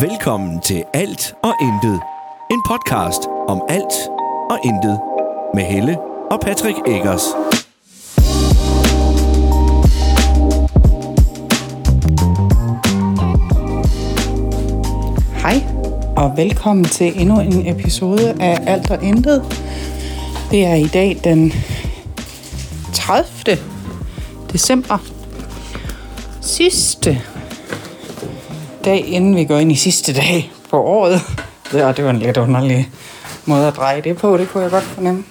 Velkommen 0.00 0.60
til 0.60 0.84
Alt 0.94 1.34
og 1.42 1.54
Intet. 1.62 2.00
En 2.50 2.62
podcast 2.66 3.22
om 3.48 3.62
alt 3.68 3.94
og 4.50 4.58
intet. 4.64 5.00
Med 5.54 5.62
Helle 5.62 5.98
og 6.30 6.40
Patrick 6.40 6.78
Eggers. 6.86 7.22
Hej, 15.42 15.62
og 16.16 16.36
velkommen 16.36 16.84
til 16.84 17.20
endnu 17.20 17.40
en 17.40 17.66
episode 17.66 18.42
af 18.42 18.62
Alt 18.66 18.90
og 18.90 19.04
Intet. 19.04 19.42
Det 20.50 20.66
er 20.66 20.74
i 20.74 20.86
dag 20.86 21.20
den 21.24 21.52
30. 22.94 23.58
december. 24.52 24.98
Sidste 26.40 27.22
dag, 28.84 29.06
inden 29.06 29.36
vi 29.36 29.44
går 29.44 29.58
ind 29.58 29.72
i 29.72 29.76
sidste 29.76 30.12
dag 30.14 30.52
på 30.70 30.82
året. 30.82 31.20
Det, 31.72 31.84
og 31.84 31.96
det 31.96 32.04
var 32.04 32.10
en 32.10 32.18
lidt 32.18 32.36
underlig 32.36 32.90
måde 33.44 33.66
at 33.66 33.76
dreje 33.76 34.00
det 34.00 34.16
på, 34.16 34.36
det 34.36 34.48
kunne 34.48 34.62
jeg 34.62 34.70
godt 34.70 34.84
fornemme. 34.84 35.24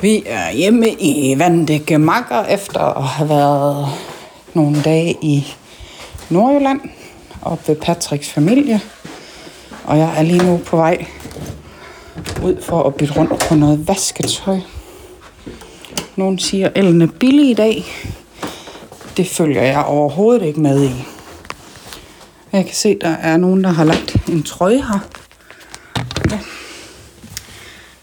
Vi 0.00 0.22
er 0.26 0.52
hjemme 0.52 0.92
i 0.92 1.38
Vandække 1.38 1.98
Makker 1.98 2.44
efter 2.44 2.80
at 2.80 3.04
have 3.04 3.28
været 3.28 3.88
nogle 4.54 4.82
dage 4.82 5.16
i 5.22 5.54
Nordjylland 6.30 6.80
op 7.42 7.68
ved 7.68 7.76
Patricks 7.76 8.30
familie. 8.30 8.80
Og 9.84 9.98
jeg 9.98 10.12
er 10.16 10.22
lige 10.22 10.44
nu 10.44 10.60
på 10.66 10.76
vej 10.76 11.06
ud 12.42 12.62
for 12.62 12.82
at 12.82 12.94
bytte 12.94 13.14
rundt 13.14 13.38
på 13.48 13.54
noget 13.54 13.88
vasketøj. 13.88 14.58
Nogen 16.16 16.38
siger, 16.38 16.66
at 16.66 16.72
ellen 16.78 17.02
er 17.02 17.08
billig 17.20 17.50
i 17.50 17.54
dag. 17.54 17.84
Det 19.16 19.28
følger 19.28 19.62
jeg 19.62 19.84
overhovedet 19.84 20.42
ikke 20.42 20.60
med 20.60 20.84
i. 20.84 21.15
Jeg 22.52 22.64
kan 22.64 22.74
se, 22.74 22.98
der 23.00 23.08
er 23.08 23.36
nogen, 23.36 23.64
der 23.64 23.70
har 23.70 23.84
lagt 23.84 24.28
en 24.28 24.42
trøje 24.42 24.76
her. 24.76 25.08
Ja. 26.30 26.38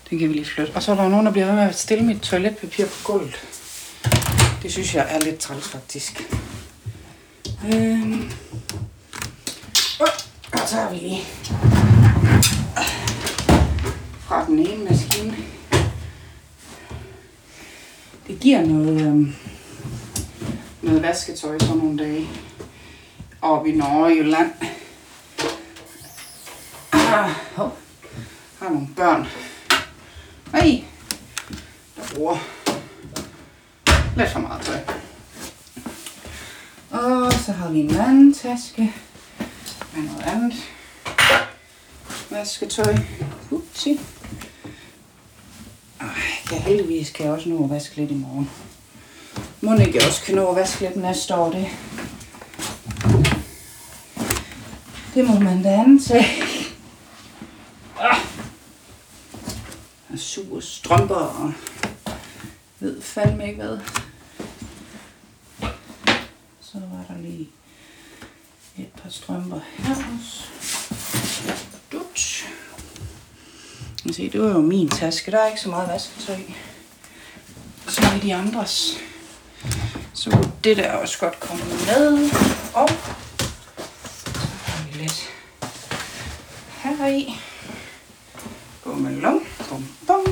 Den 0.09 0.19
kan 0.19 0.29
vi 0.29 0.33
lige 0.33 0.45
flytte. 0.45 0.71
Og 0.75 0.83
så 0.83 0.91
er 0.91 0.95
der 0.95 1.09
nogen, 1.09 1.25
der 1.25 1.31
bliver 1.31 1.45
ved 1.45 1.55
med 1.55 1.63
at 1.63 1.79
stille 1.79 2.03
mit 2.03 2.21
toiletpapir 2.21 2.85
på 2.85 3.11
gulvet. 3.11 3.39
Det 4.63 4.71
synes 4.71 4.95
jeg 4.95 5.07
er 5.09 5.19
lidt 5.19 5.37
træls, 5.37 5.67
faktisk. 5.67 6.31
Øhm. 7.73 8.31
Og 9.99 10.07
så 10.59 10.67
tager 10.67 10.89
vi 10.89 10.95
lige 10.95 11.21
fra 14.19 14.45
den 14.45 14.59
ene 14.59 14.83
maskine. 14.89 15.35
Det 18.27 18.39
giver 18.39 18.65
noget, 18.65 19.01
øhm, 19.01 19.35
noget 20.81 21.01
vasketøj 21.01 21.59
sådan 21.59 21.77
nogle 21.77 21.97
dage. 21.97 22.27
Oppe 23.43 23.69
i 23.69 23.75
Nordjylland. 23.75 24.51
Ah, 26.91 27.29
oh, 27.57 27.69
har 28.59 28.69
nogle 28.69 28.87
børn. 28.95 29.27
Hey, 30.53 30.83
der 31.95 32.15
bruger 32.15 32.37
lidt 34.17 34.29
for 34.29 34.39
meget 34.39 34.61
tøj. 34.61 34.79
Og 36.91 37.33
så 37.33 37.51
har 37.51 37.69
vi 37.69 37.79
en 37.79 37.95
anden 37.95 38.33
taske 38.33 38.93
med 39.95 40.03
noget 40.03 40.23
andet 40.25 40.53
vasketøj. 42.29 42.95
Upsi. 43.51 43.99
Ej, 46.01 46.07
jeg 46.51 46.61
heldigvis 46.61 47.09
kan 47.09 47.25
jeg 47.25 47.33
også 47.33 47.49
nå 47.49 47.63
at 47.63 47.69
vaske 47.69 47.95
lidt 47.95 48.11
i 48.11 48.15
morgen. 48.15 48.49
Må 49.61 49.75
ikke 49.75 50.01
også 50.07 50.23
kan 50.25 50.35
nå 50.35 50.49
at 50.49 50.55
vaske 50.55 50.81
lidt 50.81 50.95
næste 50.95 51.35
år, 51.35 51.51
det. 51.51 51.67
Det 55.13 55.25
må 55.25 55.39
man 55.39 55.63
da 55.63 55.69
antage. 55.69 56.25
Ah. 57.99 58.17
Og 60.13 60.19
sure 60.19 60.61
strømper 60.61 61.15
og 61.15 61.53
ved 62.79 63.01
fandme 63.01 63.47
ikke 63.47 63.61
hvad. 63.61 63.79
Så 66.61 66.73
var 66.73 67.15
der 67.15 67.21
lige 67.21 67.49
et 68.77 68.89
par 69.03 69.09
strømper 69.09 69.59
her 69.77 69.95
også. 69.95 70.43
Dut. 71.91 72.45
Se, 74.13 74.29
det 74.29 74.41
var 74.41 74.49
jo 74.49 74.61
min 74.61 74.89
taske. 74.89 75.31
Der 75.31 75.39
er 75.39 75.47
ikke 75.47 75.61
så 75.61 75.69
meget 75.69 75.89
vasketøj 75.89 76.35
i. 76.35 76.55
Så 77.87 78.01
er 78.01 78.19
de 78.19 78.35
andres. 78.35 78.97
Så 80.13 80.29
kunne 80.29 80.51
det 80.63 80.77
der 80.77 80.93
også 80.93 81.19
godt 81.19 81.39
komme 81.39 81.63
med. 81.65 82.29
Og 82.73 82.89
så 82.89 84.71
har 84.71 84.85
vi 84.91 84.97
lidt 84.99 85.29
her 87.03 87.09
i. 87.09 87.35
Bummelum. 88.83 89.45
Bum, 89.69 89.87
bum. 90.07 90.25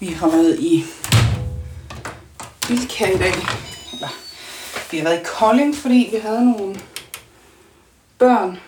Vi 0.00 0.06
har 0.06 0.28
været 0.28 0.58
i 0.58 0.84
Bilka 2.66 3.06
i 3.06 3.18
dag. 3.18 3.32
Eller, 3.92 4.08
vi 4.90 4.98
har 4.98 5.04
været 5.04 5.20
i 5.20 5.24
Kolding, 5.24 5.76
fordi 5.76 6.08
vi 6.12 6.18
havde 6.18 6.52
nogle 6.52 6.80
børn, 8.18 8.58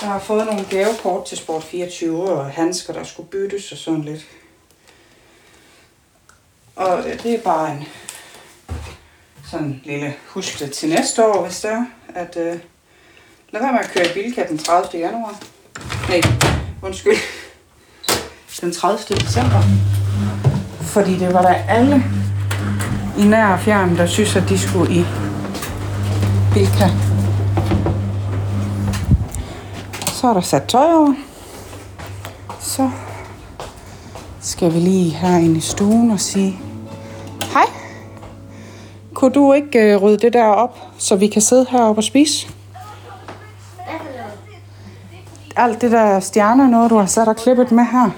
der 0.00 0.06
har 0.06 0.18
fået 0.18 0.46
nogle 0.46 0.64
gavekort 0.70 1.26
til 1.26 1.38
Sport 1.38 1.64
24 1.64 2.30
og 2.30 2.50
handsker, 2.50 2.92
der 2.92 3.04
skulle 3.04 3.28
byttes 3.28 3.72
og 3.72 3.78
sådan 3.78 4.02
lidt. 4.02 4.26
Og 6.76 7.04
det 7.04 7.34
er 7.34 7.42
bare 7.42 7.72
en 7.72 7.84
sådan 9.50 9.66
en 9.66 9.82
lille 9.84 10.14
husk 10.28 10.58
det 10.58 10.72
til 10.72 10.88
næste 10.88 11.26
år, 11.26 11.44
hvis 11.44 11.60
det 11.60 11.70
er, 11.70 11.84
at 12.16 12.36
øh, 12.36 12.58
lad 13.50 13.60
være 13.60 13.72
med 13.72 13.80
at 13.80 13.90
køre 13.94 14.06
i 14.06 14.12
Bilka 14.14 14.44
den 14.48 14.58
30. 14.58 15.00
januar. 15.00 15.34
Nej, 16.08 16.20
undskyld. 16.82 17.16
Den 18.60 18.72
30. 18.72 19.16
december. 19.16 19.62
Fordi 20.80 21.18
det 21.18 21.34
var 21.34 21.42
der 21.42 21.54
alle 21.54 22.04
i 23.18 23.24
nær 23.24 23.46
og 23.46 23.60
fjern, 23.60 23.96
der 23.96 24.06
synes, 24.06 24.36
at 24.36 24.48
de 24.48 24.58
skulle 24.58 24.94
i 24.94 25.04
Bilka. 26.54 26.88
Så 30.12 30.26
er 30.28 30.34
der 30.34 30.40
sat 30.40 30.64
tøj 30.64 30.92
over. 30.92 31.14
Så 32.60 32.90
skal 34.40 34.74
vi 34.74 34.78
lige 34.78 35.10
herinde 35.10 35.56
i 35.56 35.60
stuen 35.60 36.10
og 36.10 36.20
sige, 36.20 36.60
kunne 39.16 39.32
du 39.32 39.52
ikke 39.52 39.78
øh, 39.78 40.02
rydde 40.02 40.18
det 40.18 40.32
der 40.32 40.44
op, 40.44 40.78
så 40.98 41.16
vi 41.16 41.26
kan 41.26 41.42
sidde 41.42 41.66
heroppe 41.70 41.98
og 41.98 42.04
spise? 42.04 42.48
Alt 45.56 45.80
det 45.80 45.90
der 45.90 46.20
stjerner, 46.20 46.66
noget 46.66 46.90
du 46.90 46.96
har 46.96 47.06
sat 47.06 47.28
og 47.28 47.36
klippet 47.36 47.72
med 47.72 47.84
her. 47.84 48.10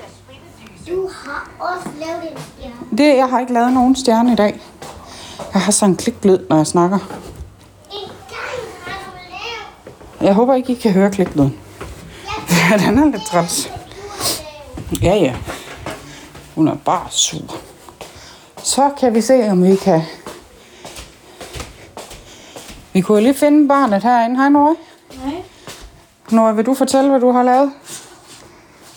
Du 0.89 1.11
har 1.25 1.51
også 1.59 1.89
lavet 2.01 2.33
en 2.33 2.39
stjerne. 2.39 2.99
Det, 2.99 3.17
jeg 3.17 3.29
har 3.29 3.41
ikke 3.41 3.53
lavet 3.53 3.73
nogen 3.73 3.97
stjerne 3.97 4.33
i 4.33 4.37
dag. 4.37 4.61
Jeg 5.55 5.63
har 5.63 5.73
sådan 5.73 5.91
en 5.91 5.97
klikblød, 5.97 6.47
når 6.49 6.57
jeg 6.57 6.67
snakker. 6.67 6.99
Jeg 10.21 10.35
håber 10.35 10.55
ikke, 10.55 10.73
I 10.73 10.77
kan 10.77 10.93
høre 10.93 11.11
kliklyden. 11.11 11.57
Ja, 12.51 12.77
den 12.87 12.99
er 12.99 13.05
lidt 13.05 13.27
træls. 13.27 13.73
Ja, 15.03 15.15
ja. 15.15 15.35
Hun 16.55 16.69
er 16.69 16.77
bare 16.85 17.07
sur. 17.11 17.57
Så 18.63 18.91
kan 19.01 19.15
vi 19.15 19.21
se, 19.21 19.51
om 19.51 19.65
vi 19.65 19.77
kan... 19.77 20.03
Vi 22.93 23.01
kunne 23.01 23.19
jo 23.19 23.23
lige 23.23 23.35
finde 23.35 23.69
barnet 23.69 24.03
herinde. 24.03 24.37
Hej, 24.37 24.49
Nora. 24.49 24.75
Nej. 25.25 25.35
Nora, 26.31 26.53
vil 26.53 26.67
du 26.67 26.75
fortælle, 26.75 27.11
hvad 27.11 27.21
du 27.21 27.31
har 27.33 27.43
lavet 27.43 27.71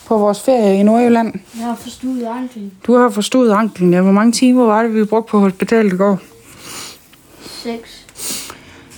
på 0.06 0.18
vores 0.18 0.42
ferie 0.42 0.80
i 0.80 0.84
Nordjylland? 0.84 1.34
Jeg 1.58 1.66
har 1.66 1.76
forstået 1.76 2.26
anklen. 2.26 2.72
Du 2.88 2.96
har 2.98 3.10
forstået 3.10 3.52
anklen. 3.52 3.94
Ja, 3.94 4.02
hvor 4.02 4.12
mange 4.12 4.32
timer 4.32 4.66
var 4.66 4.84
det, 4.84 4.96
vi 4.96 5.06
brugte 5.06 5.32
på 5.32 5.40
hospitalet 5.40 5.94
i 5.94 5.98
går? 5.98 6.20
6. 7.44 8.08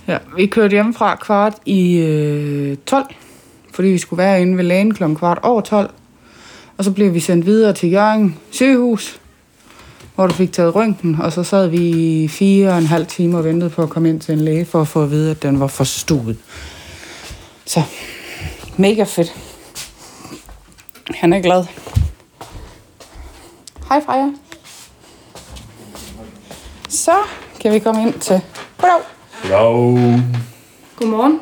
Ja, 0.08 0.18
vi 0.36 0.46
kørte 0.46 0.72
hjemmefra 0.72 1.16
kvart 1.16 1.58
i 1.66 1.98
øh, 1.98 2.78
12, 2.86 3.06
fordi 3.74 3.88
vi 3.88 3.98
skulle 3.98 4.18
være 4.18 4.42
inde 4.42 4.58
ved 4.58 4.64
lægen 4.64 4.94
kl. 4.94 5.04
kvart 5.16 5.40
over 5.44 5.62
12. 5.62 5.90
Og 6.78 6.84
så 6.84 6.92
blev 6.92 7.14
vi 7.14 7.20
sendt 7.20 7.46
videre 7.46 7.74
til 7.74 7.92
Jørgen 7.92 8.38
sygehus, 8.52 9.20
hvor 10.16 10.28
du 10.28 10.34
fik 10.34 10.52
taget 10.52 10.76
røntgen, 10.76 11.22
og 11.22 11.32
så 11.32 11.44
sad 11.44 11.68
vi 11.68 11.78
i 12.24 12.28
fire 12.28 12.70
og 12.70 12.78
en 12.78 12.86
halv 12.86 13.06
time 13.06 13.38
og 13.38 13.44
ventede 13.44 13.70
på 13.70 13.84
at 13.84 13.90
komme 13.90 14.10
ind 14.10 14.22
til 14.22 14.34
en 14.34 14.42
læge 14.42 14.66
for 14.66 14.82
at 14.82 14.88
få 14.88 15.04
at 15.04 15.12
vide, 15.12 15.32
at 15.32 15.44
den 15.44 15.60
var 15.60 15.68
forstuet. 15.68 16.38
Så 17.66 17.82
mega 18.78 19.04
fedt. 19.04 19.36
Han 21.16 21.34
er 21.34 21.40
glad. 21.42 21.66
Hej 23.90 24.02
Freja. 24.06 24.32
Så 26.90 27.16
kan 27.60 27.74
vi 27.74 27.80
komme 27.80 28.02
ind 28.02 28.14
til... 28.20 28.42
Goddag. 28.78 29.00
Hello. 29.44 29.98
Godmorgen. 30.96 31.40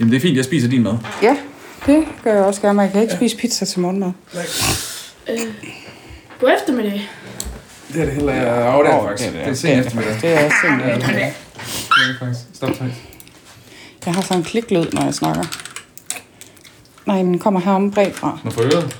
Jamen 0.00 0.10
det 0.12 0.16
er 0.16 0.20
fint, 0.20 0.36
jeg 0.36 0.44
spiser 0.44 0.68
din 0.68 0.82
mad. 0.82 0.98
Ja, 1.22 1.36
det 1.86 2.04
gør 2.24 2.34
jeg 2.34 2.44
også 2.44 2.60
gerne, 2.60 2.76
men 2.76 2.84
jeg 2.84 2.92
kan 2.92 3.02
ikke 3.02 3.14
spise 3.14 3.36
pizza 3.36 3.64
til 3.64 3.80
morgenmad. 3.80 4.12
God 6.40 6.50
eftermiddag. 6.60 7.08
Det 7.92 8.00
er 8.00 8.04
det 8.04 8.14
heller 8.14 8.34
ikke. 8.34 8.46
Åh, 8.46 8.84
det 8.84 8.92
er 8.92 9.00
det 9.00 9.08
faktisk. 9.08 9.32
det 9.32 9.40
er 9.40 9.44
Det 9.44 9.50
er 9.50 9.54
sent 9.54 9.86
eftermiddag. 9.86 10.14
Det 10.14 10.32
er. 10.32 10.48
Det 10.48 11.22
er 11.22 12.08
det 12.08 12.16
faktisk. 12.18 12.40
Stop, 12.54 12.68
tak. 12.68 12.88
Jeg 14.06 14.14
har 14.14 14.22
sådan 14.22 14.36
en 14.38 14.44
kliklyd, 14.44 14.86
når 14.92 15.04
jeg 15.04 15.14
snakker. 15.14 15.42
Nej, 17.06 17.16
den 17.18 17.38
kommer 17.38 17.60
herom 17.60 17.90
bagfra. 17.90 18.38
Nå, 18.44 18.50
for 18.50 18.62
øret. 18.62 18.96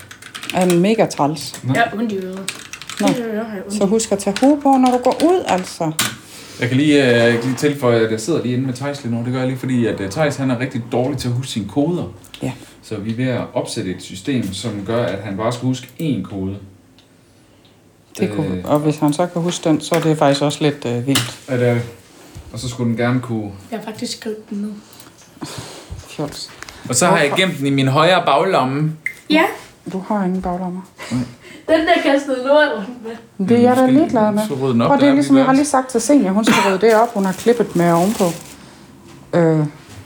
Er 0.55 0.65
den 0.69 0.81
mega 0.81 1.07
træls. 1.07 1.63
Jeg 1.75 1.83
har 1.83 1.99
ondt 1.99 2.13
i 2.13 2.17
øret. 2.17 2.53
Nå. 3.01 3.07
Er. 3.07 3.45
Så 3.71 3.85
husk 3.87 4.13
at 4.13 4.19
tage 4.19 4.37
hue 4.41 4.61
på, 4.61 4.69
når 4.69 4.91
du 4.91 4.99
går 5.05 5.23
ud, 5.25 5.45
altså. 5.49 5.93
Jeg 6.61 6.69
kan 6.69 6.77
lige, 6.77 7.27
øh, 7.27 7.33
kan 7.33 7.43
lige 7.45 7.57
tilføje, 7.57 8.01
at 8.01 8.11
jeg 8.11 8.21
sidder 8.21 8.43
lige 8.43 8.55
inde 8.55 8.67
med 8.67 8.75
Thijs 8.75 9.05
lige 9.05 9.15
nu. 9.15 9.25
Det 9.25 9.33
gør 9.33 9.39
jeg 9.39 9.49
lige, 9.49 9.59
fordi 9.59 9.87
at 9.87 10.01
øh, 10.01 10.11
Thijs 10.11 10.37
han 10.37 10.51
er 10.51 10.59
rigtig 10.59 10.83
dårlig 10.93 11.19
til 11.19 11.29
at 11.29 11.35
huske 11.35 11.53
sine 11.53 11.69
koder. 11.69 12.13
Ja. 12.43 12.53
Så 12.83 12.97
vi 12.97 13.11
er 13.13 13.17
ved 13.17 13.29
at 13.29 13.41
opsætte 13.55 13.91
et 13.91 14.03
system, 14.03 14.53
som 14.55 14.83
gør, 14.87 15.05
at 15.05 15.19
han 15.25 15.37
bare 15.37 15.53
skal 15.53 15.67
huske 15.67 15.89
én 16.01 16.23
kode. 16.23 16.57
Det 18.21 18.33
kunne, 18.37 18.47
Øh. 18.57 18.65
og 18.65 18.79
hvis 18.79 18.97
han 18.97 19.13
så 19.13 19.27
kan 19.27 19.43
huske 19.43 19.69
den, 19.69 19.81
så 19.81 19.95
er 19.95 20.01
det 20.01 20.19
faktisk 20.19 20.43
også 20.43 20.59
lidt 20.63 20.85
øh, 20.87 21.07
vildt. 21.07 21.39
Er 21.49 21.57
det, 21.57 21.83
og 22.53 22.59
så 22.59 22.69
skulle 22.69 22.89
den 22.91 22.97
gerne 22.97 23.21
kunne... 23.21 23.51
Jeg 23.71 23.79
har 23.79 23.85
faktisk 23.85 24.19
skrevet 24.19 24.51
den 24.51 24.59
ned. 24.59 24.71
Fjols. 26.09 26.51
Og 26.89 26.95
så 26.95 27.07
har 27.07 27.19
jeg 27.19 27.33
gemt 27.37 27.59
den 27.59 27.67
i 27.67 27.71
min 27.71 27.89
højre 27.89 28.23
baglomme. 28.27 28.93
Ja, 29.31 29.43
Du 29.93 30.03
har 30.09 30.25
ingen 30.25 30.43
baglommer. 30.43 30.81
den 31.69 31.81
der 31.81 32.03
kastede 32.03 32.37
lort 32.47 32.85
med. 33.39 33.49
Det 33.49 33.57
er 33.57 33.61
jeg 33.63 33.77
da 33.77 33.87
ligeglad 33.87 34.33
med. 34.33 34.43
så 34.49 34.55
ryd 34.55 34.73
den 34.73 34.81
op, 34.83 34.89
Prøv, 34.89 35.01
det 35.01 35.09
er 35.09 35.13
ligesom, 35.15 35.35
vi 35.37 35.41
jeg 35.41 35.47
har 35.47 35.53
lige 35.55 35.65
sagt 35.65 35.89
til 35.89 36.01
Senja, 36.01 36.31
hun 36.31 36.45
skal 36.45 36.57
rydde 36.69 36.87
det 36.87 36.95
op, 36.95 37.15
hun 37.15 37.25
har 37.25 37.33
klippet 37.33 37.77
med 37.77 37.93
ovenpå. 37.93 38.25
Øh, 39.33 39.59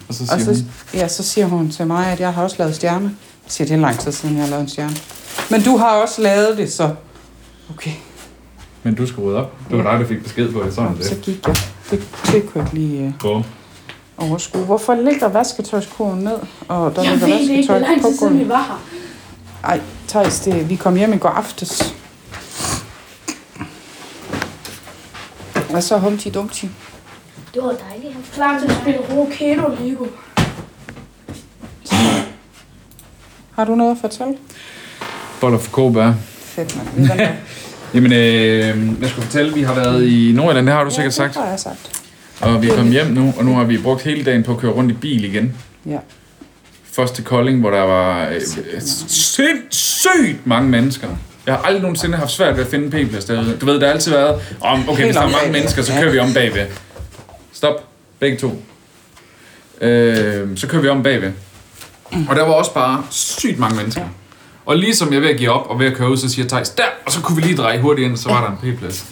Og 0.09 0.15
så 0.15 0.27
siger 0.27 0.35
og 0.35 0.41
så, 0.41 0.47
hun, 0.47 0.57
ja, 0.95 1.09
så 1.09 1.23
siger 1.23 1.47
hun 1.47 1.71
til 1.71 1.87
mig, 1.87 2.07
at 2.07 2.21
jeg 2.21 2.33
har 2.35 2.43
også 2.43 2.57
lavet 2.59 2.75
stjerne. 2.75 3.05
Jeg 3.45 3.53
siger, 3.53 3.69
det 3.69 3.75
er 3.75 3.79
lang 3.81 3.99
tid 3.99 4.13
siden, 4.13 4.35
jeg 4.37 4.45
har 4.45 4.51
lavet 4.51 4.63
en 4.63 4.69
stjerne. 4.69 4.97
Men 5.51 5.63
du 5.63 5.77
har 5.77 5.89
også 5.91 6.23
lavet 6.23 6.59
det, 6.59 6.73
så... 6.73 6.91
Okay, 7.75 7.91
men 8.83 8.95
du 8.95 9.07
skal 9.07 9.21
rydde 9.23 9.39
op. 9.39 9.57
Det 9.71 9.79
var 9.85 9.91
dig, 9.91 10.01
der 10.01 10.07
fik 10.07 10.23
besked 10.23 10.53
på 10.53 10.63
det. 10.63 10.75
Sådan 10.75 11.03
så 11.03 11.15
det. 11.15 11.23
gik 11.23 11.47
jeg. 11.47 11.57
Det, 11.91 12.09
det 12.27 12.51
kunne 12.53 12.65
jeg 12.65 12.75
lige 12.75 13.07
øh, 13.07 13.13
Bum. 13.21 13.45
overskue. 14.19 14.65
Hvorfor 14.65 14.95
ligger 14.95 15.29
vasketøjskurven 15.29 16.19
ned, 16.19 16.39
og 16.69 16.97
der 16.97 17.03
Jeg 17.03 17.13
ligger 17.13 17.27
ved 17.27 17.49
det 17.49 17.51
ikke, 17.51 17.69
hvor 17.73 17.79
lang 17.79 18.03
på 18.03 18.09
tid 18.09 18.17
siden 18.19 18.39
vi 18.39 18.49
var 18.49 18.63
her. 18.63 18.81
Ej, 19.65 19.81
Thijs, 20.09 20.41
det, 20.41 20.69
vi 20.71 20.77
kom 20.77 20.97
hjem 20.97 21.13
i 21.13 21.17
går 21.19 21.29
aftes. 21.29 21.95
Og 25.75 25.83
så 25.83 25.99
Humpty 25.99 26.29
Dumpty. 26.35 26.65
Det 27.55 27.63
var 27.63 27.77
dejligt. 27.91 28.17
Klar 28.35 28.59
til 28.59 28.67
at 28.71 28.77
spille 28.83 29.01
Rokedo 29.11 29.69
Lego. 29.81 30.05
Har 33.55 33.65
du 33.65 33.75
noget 33.75 33.91
at 33.91 33.99
fortælle? 34.01 34.39
Boller 35.41 35.59
for 35.59 35.71
kåbær. 35.71 36.13
Fedt, 36.61 36.77
mand. 37.09 37.21
Jamen, 37.95 38.13
øh, 38.13 39.03
jeg 39.03 39.11
skulle 39.11 39.25
fortælle, 39.27 39.55
vi 39.55 39.63
har 39.63 39.75
været 39.75 40.07
i 40.07 40.33
Nordjylland, 40.35 40.67
det 40.67 40.75
har 40.75 40.85
du 40.85 40.91
sikkert 40.91 41.05
ja, 41.05 41.11
sagt. 41.11 41.35
det 41.35 41.43
har 41.43 41.51
jeg 41.51 41.61
sagt. 41.61 42.03
Og 42.41 42.63
vi 42.63 42.69
er 42.69 42.77
kommet 42.77 42.93
hjem 42.93 43.07
nu, 43.07 43.35
og 43.39 43.45
nu 43.45 43.55
har 43.55 43.65
vi 43.65 43.79
brugt 43.79 44.03
hele 44.03 44.25
dagen 44.25 44.43
på 44.43 44.53
at 44.53 44.59
køre 44.59 44.71
rundt 44.73 44.91
i 44.91 44.95
bil 44.95 45.25
igen. 45.25 45.55
Ja. 45.87 45.99
Først 46.93 47.15
til 47.15 47.25
Kolding, 47.25 47.61
hvor 47.61 47.71
der 47.71 47.81
var 47.81 48.29
øh, 48.29 48.41
sindssygt 49.09 50.47
mange 50.47 50.69
mennesker. 50.69 51.09
Jeg 51.47 51.55
har 51.55 51.63
aldrig 51.63 51.83
nogensinde 51.83 52.17
haft 52.17 52.31
svært 52.31 52.57
ved 52.57 52.65
at 52.65 52.71
finde 52.71 53.01
en 53.01 53.07
p-plads 53.09 53.25
derude. 53.25 53.57
Du 53.61 53.67
ved, 53.67 53.81
der 53.81 53.87
har 53.87 53.93
altid 53.93 54.13
været, 54.13 54.41
om, 54.61 54.89
okay, 54.89 55.05
hvis 55.05 55.17
der 55.17 55.23
er 55.23 55.31
mange 55.31 55.53
mennesker, 55.53 55.83
så 55.83 55.93
kører 56.01 56.13
vi 56.13 56.19
om 56.19 56.35
bagved. 56.35 56.67
Stop. 57.53 57.85
Begge 58.19 58.37
to. 58.37 58.63
Øh, 59.81 60.49
så 60.57 60.67
kører 60.67 60.83
vi 60.83 60.89
om 60.89 61.03
bagved. 61.03 61.33
Og 62.29 62.37
der 62.37 62.43
var 62.43 62.53
også 62.53 62.75
bare 62.75 63.05
sygt 63.11 63.59
mange 63.59 63.77
mennesker. 63.77 64.03
Og 64.67 64.77
ligesom 64.77 65.09
jeg 65.11 65.17
er 65.17 65.21
ved 65.21 65.29
at 65.31 65.37
give 65.39 65.51
op 65.51 65.67
og 65.71 65.79
ved 65.79 65.87
at 65.87 65.97
køre 65.97 66.11
ud, 66.11 66.17
så 66.17 66.29
siger 66.29 66.49
Thijs, 66.49 66.71
der! 66.71 66.83
Og 67.07 67.13
så 67.13 67.21
kunne 67.21 67.37
vi 67.37 67.43
lige 67.43 67.57
dreje 67.57 67.81
hurtigt 67.81 68.09
ind, 68.09 68.17
så 68.17 68.29
var 68.29 68.41
der 68.41 68.51
en 68.71 68.75
p-plads. 68.77 69.05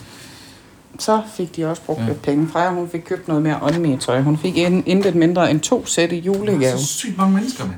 Så 0.99 1.21
fik 1.37 1.57
de 1.57 1.71
også 1.71 1.83
brugt 1.83 2.07
lidt 2.07 2.23
penge. 2.23 2.49
Freja, 2.53 2.71
hun 2.71 2.89
fik 2.93 3.01
købt 3.01 3.29
noget 3.29 3.43
mere 3.43 3.59
åndelige 3.63 3.97
tøj. 3.99 4.21
Hun 4.21 4.39
fik 4.39 4.57
in, 4.57 4.83
intet 4.87 5.15
mindre 5.15 5.51
end 5.51 5.61
to 5.61 5.87
sæt 5.87 6.13
i 6.13 6.19
julegave. 6.19 6.79
Så 6.79 6.87
sygt 6.87 7.17
mange 7.19 7.35
mennesker, 7.35 7.65
mand. 7.65 7.77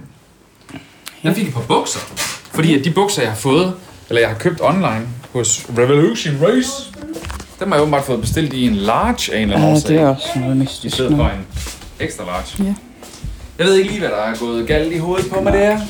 Jeg 1.24 1.34
fik 1.36 1.48
et 1.48 1.54
par 1.54 1.60
bukser. 1.68 2.00
Fordi 2.52 2.78
at 2.78 2.84
de 2.84 2.90
bukser, 2.90 3.22
jeg 3.22 3.30
har 3.30 3.38
fået, 3.38 3.74
eller 4.08 4.20
jeg 4.20 4.30
har 4.30 4.36
købt 4.38 4.60
online 4.62 5.08
hos 5.32 5.66
Revolution 5.78 6.34
Race, 6.42 6.72
dem 7.60 7.68
har 7.68 7.74
jeg 7.76 7.82
åbenbart 7.82 8.04
fået 8.04 8.20
bestilt 8.20 8.52
i 8.52 8.66
en 8.66 8.74
large 8.74 9.32
af 9.34 9.36
en 9.38 9.42
eller 9.42 9.56
anden 9.56 9.68
Ja, 9.70 9.74
årsag. 9.76 9.88
det 9.96 10.00
er 10.02 10.08
også 10.08 10.26
noget 10.36 10.54
I 10.54 10.58
mystisk. 10.58 10.94
stedet 10.94 11.10
for 11.10 11.16
noget. 11.16 11.32
en 11.32 11.46
extra 12.06 12.24
large. 12.24 12.64
Ja. 12.64 12.74
Jeg 13.58 13.66
ved 13.66 13.74
ikke 13.74 13.88
lige, 13.90 14.00
hvad 14.00 14.08
der 14.08 14.16
er 14.16 14.36
gået 14.38 14.66
galt 14.66 14.92
i 14.92 14.98
hovedet 14.98 15.30
på 15.30 15.40
mig 15.40 15.52
der. 15.52 15.80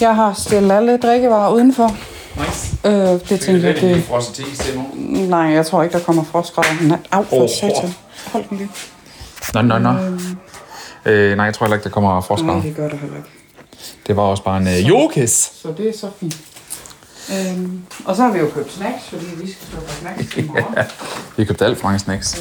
Jeg 0.00 0.14
har 0.16 0.32
stillet 0.32 0.72
alle 0.72 0.96
drikkevarer 0.98 1.52
udenfor. 1.54 1.96
Nice. 2.36 2.76
Øh, 2.84 2.92
det 2.92 3.28
Det 3.28 3.40
tænker 3.40 3.68
jeg, 3.68 3.80
det 3.80 4.04
frosset 4.04 4.38
i. 4.38 4.46
Nej, 5.26 5.38
jeg 5.40 5.66
tror 5.66 5.82
ikke, 5.82 5.98
der 5.98 6.04
kommer 6.04 6.24
frostgrader. 6.24 6.82
Nej, 6.88 6.98
Au, 7.10 7.24
for 7.24 7.42
Åh. 7.42 7.48
satan. 7.60 7.94
Hold 8.32 8.44
den 8.50 8.58
lige. 8.58 8.70
Nå, 9.54 9.62
nå, 9.62 9.78
nå. 9.78 9.90
Øh, 11.06 11.36
nej, 11.36 11.44
jeg 11.44 11.54
tror 11.54 11.66
heller 11.66 11.76
ikke, 11.76 11.84
der 11.84 11.90
kommer 11.90 12.10
Nej, 12.12 12.20
frostgrader. 12.20 12.62
det 12.62 12.76
gør 12.76 12.88
det 12.88 12.98
heller 12.98 13.16
ikke. 13.16 13.28
Det 14.06 14.16
var 14.16 14.22
også 14.22 14.42
bare 14.44 14.56
en 14.56 14.66
øh, 14.68 14.88
jokes. 14.88 15.52
Så 15.62 15.68
det 15.76 15.88
er 15.88 15.92
så 16.00 16.10
fint. 16.20 16.36
Øhm, 17.32 17.82
og 18.04 18.16
så 18.16 18.22
har 18.22 18.32
vi 18.32 18.38
jo 18.38 18.48
købt 18.54 18.72
snacks, 18.72 19.04
fordi 19.08 19.24
vi 19.42 19.52
skal 19.52 19.66
stå 19.66 19.76
på 19.76 19.92
snacks 20.00 20.36
i 20.36 20.42
morgen. 20.42 20.74
Vi 21.36 21.42
har 21.42 21.44
købt 21.44 21.62
alt 21.62 21.78
for 21.78 21.86
mange 21.86 21.98
snacks. 21.98 22.34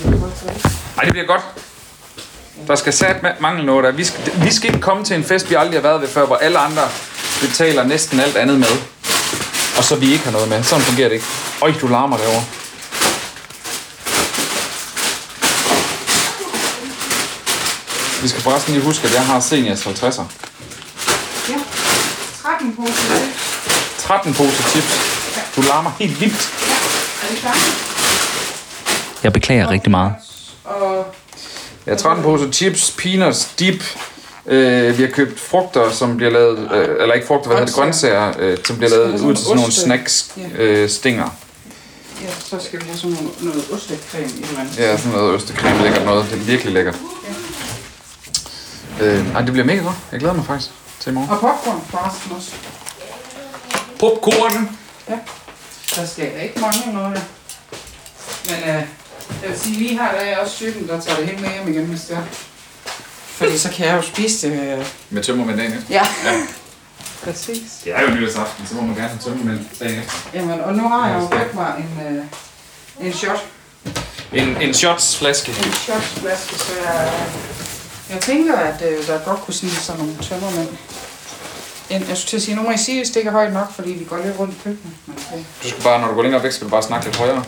Ej, 0.98 1.04
det 1.04 1.12
bliver 1.12 1.26
godt. 1.26 1.42
Der 2.68 2.76
skal 2.76 2.94
sat 2.94 3.16
ma- 3.16 3.42
mangle 3.42 3.66
noget 3.66 3.84
der. 3.84 3.92
Vi 3.92 4.04
skal, 4.04 4.32
vi 4.44 4.54
skal 4.54 4.70
ikke 4.70 4.82
komme 4.82 5.04
til 5.04 5.16
en 5.16 5.24
fest, 5.24 5.50
vi 5.50 5.56
aldrig 5.56 5.76
har 5.78 5.82
været 5.90 6.02
ved 6.02 6.08
før, 6.08 6.26
hvor 6.26 6.36
alle 6.36 6.60
andre 6.60 6.82
betaler 7.42 7.84
næsten 7.84 8.20
alt 8.20 8.36
andet 8.38 8.60
med. 8.60 8.78
Og 9.78 9.84
så 9.84 9.96
vi 9.96 10.12
ikke 10.12 10.24
har 10.24 10.32
noget 10.32 10.50
med. 10.50 10.64
Sådan 10.64 10.84
fungerer 10.86 11.08
det 11.08 11.16
ikke. 11.16 11.26
Øj, 11.62 11.74
du 11.82 11.88
larmer 11.88 12.18
derovre. 12.18 12.44
Vi 18.22 18.28
skal 18.28 18.42
forresten 18.42 18.74
lige 18.74 18.84
huske, 18.84 19.08
at 19.08 19.14
jeg 19.14 19.26
har 19.26 19.40
seniors 19.40 19.86
50'er. 19.88 20.24
Ja, 21.50 21.56
13 22.44 22.76
på 22.76 22.82
det. 22.82 23.30
13 23.98 24.34
poser 24.34 24.64
chips. 24.64 24.94
Du 25.56 25.62
larmer 25.62 25.92
helt 26.00 26.22
vildt. 26.22 26.54
Er 27.24 27.28
det 27.32 27.38
klart? 27.38 27.58
Jeg 29.24 29.34
beklager 29.34 29.70
rigtig 29.70 29.92
meget. 29.92 30.14
Og 30.66 31.06
Ja, 31.90 31.96
13 31.96 32.24
poser 32.24 32.52
chips, 32.52 32.92
peanuts, 32.92 33.46
dip. 33.60 33.84
Øh, 34.46 34.98
vi 34.98 35.04
har 35.04 35.10
købt 35.12 35.40
frugter, 35.40 35.92
som 35.92 36.18
bliver 36.18 36.32
lavet, 36.32 36.72
øh, 36.74 37.02
eller 37.02 37.14
ikke 37.14 37.28
frugter, 37.28 37.48
hvad 37.48 37.58
hedder 37.58 37.66
det, 37.66 37.76
grøntsager, 37.76 38.34
øh, 38.40 38.58
som 38.66 38.78
bliver 38.78 38.90
lavet 38.90 39.22
ud 39.22 39.36
til 39.36 39.44
sådan 39.44 39.56
nogle 39.56 39.68
oste. 39.68 39.82
snacks, 39.82 40.32
Ja. 40.38 40.44
øh, 40.64 40.90
stinger. 40.90 41.30
ja, 42.22 42.28
så 42.40 42.60
skal 42.66 42.80
vi 42.80 42.86
have 42.86 42.98
sådan 42.98 43.12
noget, 43.12 43.30
noget 43.42 43.64
ostecreme 43.74 44.26
i 44.28 44.46
andet. 44.60 44.78
Ja, 44.78 44.98
sådan 44.98 45.12
noget 45.12 45.36
østecreme, 45.36 45.84
lækkert 45.84 46.06
noget. 46.06 46.26
Det 46.32 46.34
er 46.40 46.44
virkelig 46.44 46.74
lækkert. 46.74 46.96
Øh, 49.02 49.34
ej, 49.36 49.42
det 49.42 49.52
bliver 49.52 49.66
mega 49.66 49.82
godt. 49.82 49.96
Jeg 50.12 50.20
glæder 50.20 50.36
mig 50.36 50.46
faktisk 50.46 50.72
til 51.00 51.10
i 51.10 51.14
morgen. 51.14 51.30
Og 51.30 51.40
popcorn 51.40 51.82
forresten 51.90 52.32
også. 52.38 52.52
Popcorn! 54.00 54.78
Der 55.96 56.06
skal 56.06 56.32
ikke 56.44 56.60
mange 56.60 56.94
noget. 56.94 57.22
Men 58.50 58.76
øh, 58.76 58.82
jeg 59.42 59.50
vil 59.50 59.60
sige, 59.60 59.76
lige 59.76 59.98
her 59.98 60.12
der 60.12 60.18
er 60.20 60.30
jeg 60.30 60.38
også 60.38 60.56
typen, 60.56 60.88
der 60.88 61.02
tager 61.02 61.18
det 61.18 61.26
hele 61.26 61.42
med 61.42 61.50
hjem 61.50 61.68
igen, 61.68 61.86
hvis 61.86 62.02
det 62.02 62.18
er. 62.18 62.22
Fordi 63.40 63.58
så 63.58 63.70
kan 63.70 63.88
jeg 63.88 63.96
jo 63.96 64.02
spise 64.02 64.50
det. 64.50 64.78
Øh. 64.80 64.86
Med 65.10 65.24
tømmermænd 65.24 65.58
dagen 65.58 65.74
efter. 65.74 65.86
Ja. 65.90 66.08
Ja. 66.26 66.42
Præcis. 67.24 67.62
Det 67.84 67.94
er 67.96 68.02
jo 68.02 68.10
nytårsaften, 68.10 68.68
så 68.68 68.76
må 68.76 68.82
man 68.82 68.96
gerne 68.96 69.08
have 69.08 69.20
tømmermænd 69.20 69.60
dagen 69.80 70.00
efter. 70.00 70.14
Jamen, 70.34 70.60
og 70.62 70.74
nu 70.76 70.88
har 70.90 71.10
jeg 71.10 71.22
jo 71.22 71.38
købt 71.38 71.54
mig 71.56 71.74
en, 71.78 72.18
øh, 72.18 73.08
en 73.08 73.14
shot. 73.14 73.46
En, 74.34 74.58
en 74.62 74.74
shotsflaske. 74.74 75.52
En 75.52 75.72
shotsflaske, 75.72 76.60
så 76.60 76.74
jeg, 76.86 77.12
jeg 78.10 78.22
tænker, 78.22 78.56
at 78.56 78.82
øh, 78.82 79.08
der 79.08 79.20
godt 79.26 79.40
kunne 79.42 79.54
snige 79.54 79.76
sådan 79.76 80.00
nogle 80.02 80.16
tømmermænd. 80.22 80.70
Jeg 81.90 82.02
skulle 82.02 82.18
til 82.18 82.36
at 82.36 82.42
sige, 82.44 82.56
nu 82.56 82.62
må 82.62 82.72
I 82.72 82.78
sige, 82.78 82.98
hvis 83.00 83.10
det 83.10 83.18
ikke 83.18 83.28
er 83.28 83.34
højt 83.34 83.54
nok, 83.54 83.74
fordi 83.76 83.92
vi 83.92 84.04
går 84.04 84.18
lidt 84.26 84.40
rundt 84.40 84.54
i 84.54 84.58
køkkenet. 84.64 84.94
Men, 85.06 85.16
okay. 85.32 85.44
Du 85.64 85.70
skal 85.70 85.84
bare, 85.84 86.02
når 86.02 86.08
du 86.08 86.14
går 86.14 86.22
længere 86.24 86.44
væk, 86.44 86.52
skal 86.52 86.66
du 86.66 86.72
bare 86.72 86.84
snakke 86.84 87.06
lidt 87.06 87.18
højere. 87.18 87.44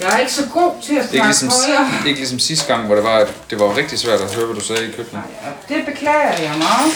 Jeg 0.00 0.14
er 0.14 0.18
ikke 0.18 0.32
så 0.32 0.46
god 0.52 0.72
til 0.82 0.94
at 0.94 1.04
er 1.04 1.08
snakke 1.08 1.26
ligesom, 1.26 1.48
højere. 1.48 2.06
ikke 2.06 2.20
ligesom 2.20 2.38
sidste 2.38 2.66
gang, 2.66 2.86
hvor 2.86 2.94
det 2.94 3.04
var, 3.04 3.16
at 3.18 3.34
det 3.50 3.60
var 3.60 3.76
rigtig 3.76 3.98
svært 3.98 4.20
at 4.20 4.34
høre, 4.34 4.46
hvad 4.46 4.56
du 4.56 4.64
sagde 4.64 4.88
i 4.88 4.92
køkkenet. 4.92 5.22
Ja, 5.42 5.74
det 5.74 5.86
beklager 5.86 6.38
jeg 6.38 6.58
meget. 6.58 6.92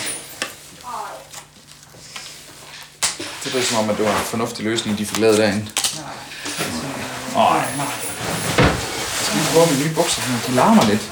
Det 3.45 3.55
er 3.55 3.63
som 3.63 3.79
om, 3.79 3.91
at 3.91 3.97
det 3.97 4.05
var 4.05 4.11
en 4.11 4.25
fornuftig 4.25 4.65
løsning, 4.65 4.99
de 4.99 5.07
fik 5.07 5.19
lavet 5.19 5.39
derinde. 5.39 5.69
Nej. 7.35 7.63
Så 9.25 9.33
jeg 9.35 9.45
prøver 9.53 9.67
med 9.67 9.79
nye 9.85 9.95
bukser 9.95 10.23
her. 10.23 10.39
De 10.47 10.53
larmer 10.55 10.85
lidt. 10.85 11.03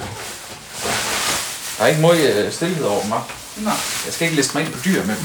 Der 1.78 1.84
er 1.84 1.88
ikke 1.88 2.00
meget 2.00 2.46
øh, 2.46 2.52
stillhed 2.52 2.84
over 2.84 3.04
mig. 3.06 3.20
Nej. 3.56 3.74
Jeg 4.04 4.12
skal 4.12 4.24
ikke 4.24 4.36
liste 4.36 4.56
mig 4.56 4.64
ind 4.64 4.72
på 4.72 4.78
dyr 4.84 5.04
med 5.04 5.16
dem. 5.16 5.24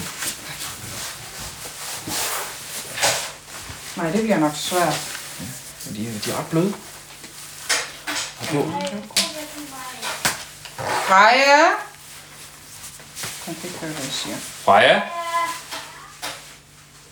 Nej, 3.95 4.11
det 4.11 4.21
bliver 4.21 4.37
nok 4.37 4.51
svært. 4.55 5.16
die, 5.97 6.19
die 6.19 6.33
appelen. 6.33 6.75
Appel. 8.41 8.65
Fire. 11.05 11.75
Kijk 13.43 13.57
ik 13.61 13.81
er 13.81 13.87
eens 14.03 14.23
hier. 14.23 14.35
Fire. 14.63 15.03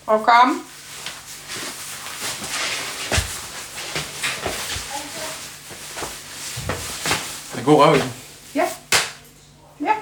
Ook 0.05 0.27
Ik 7.53 7.65
Det 7.65 7.81
uit. 7.81 8.03
Ja. 8.51 8.67
Ja. 9.77 9.95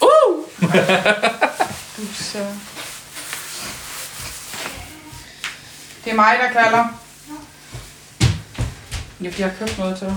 Oeh. 0.00 0.46
Dus, 1.96 2.34
uh... 2.34 2.73
Det 6.04 6.10
er 6.10 6.14
mig, 6.14 6.36
der 6.42 6.62
kalder. 6.62 6.88
Jeg 9.20 9.32
har 9.46 9.52
købt 9.58 9.78
noget 9.78 9.98
til 9.98 10.06
dig. 10.06 10.16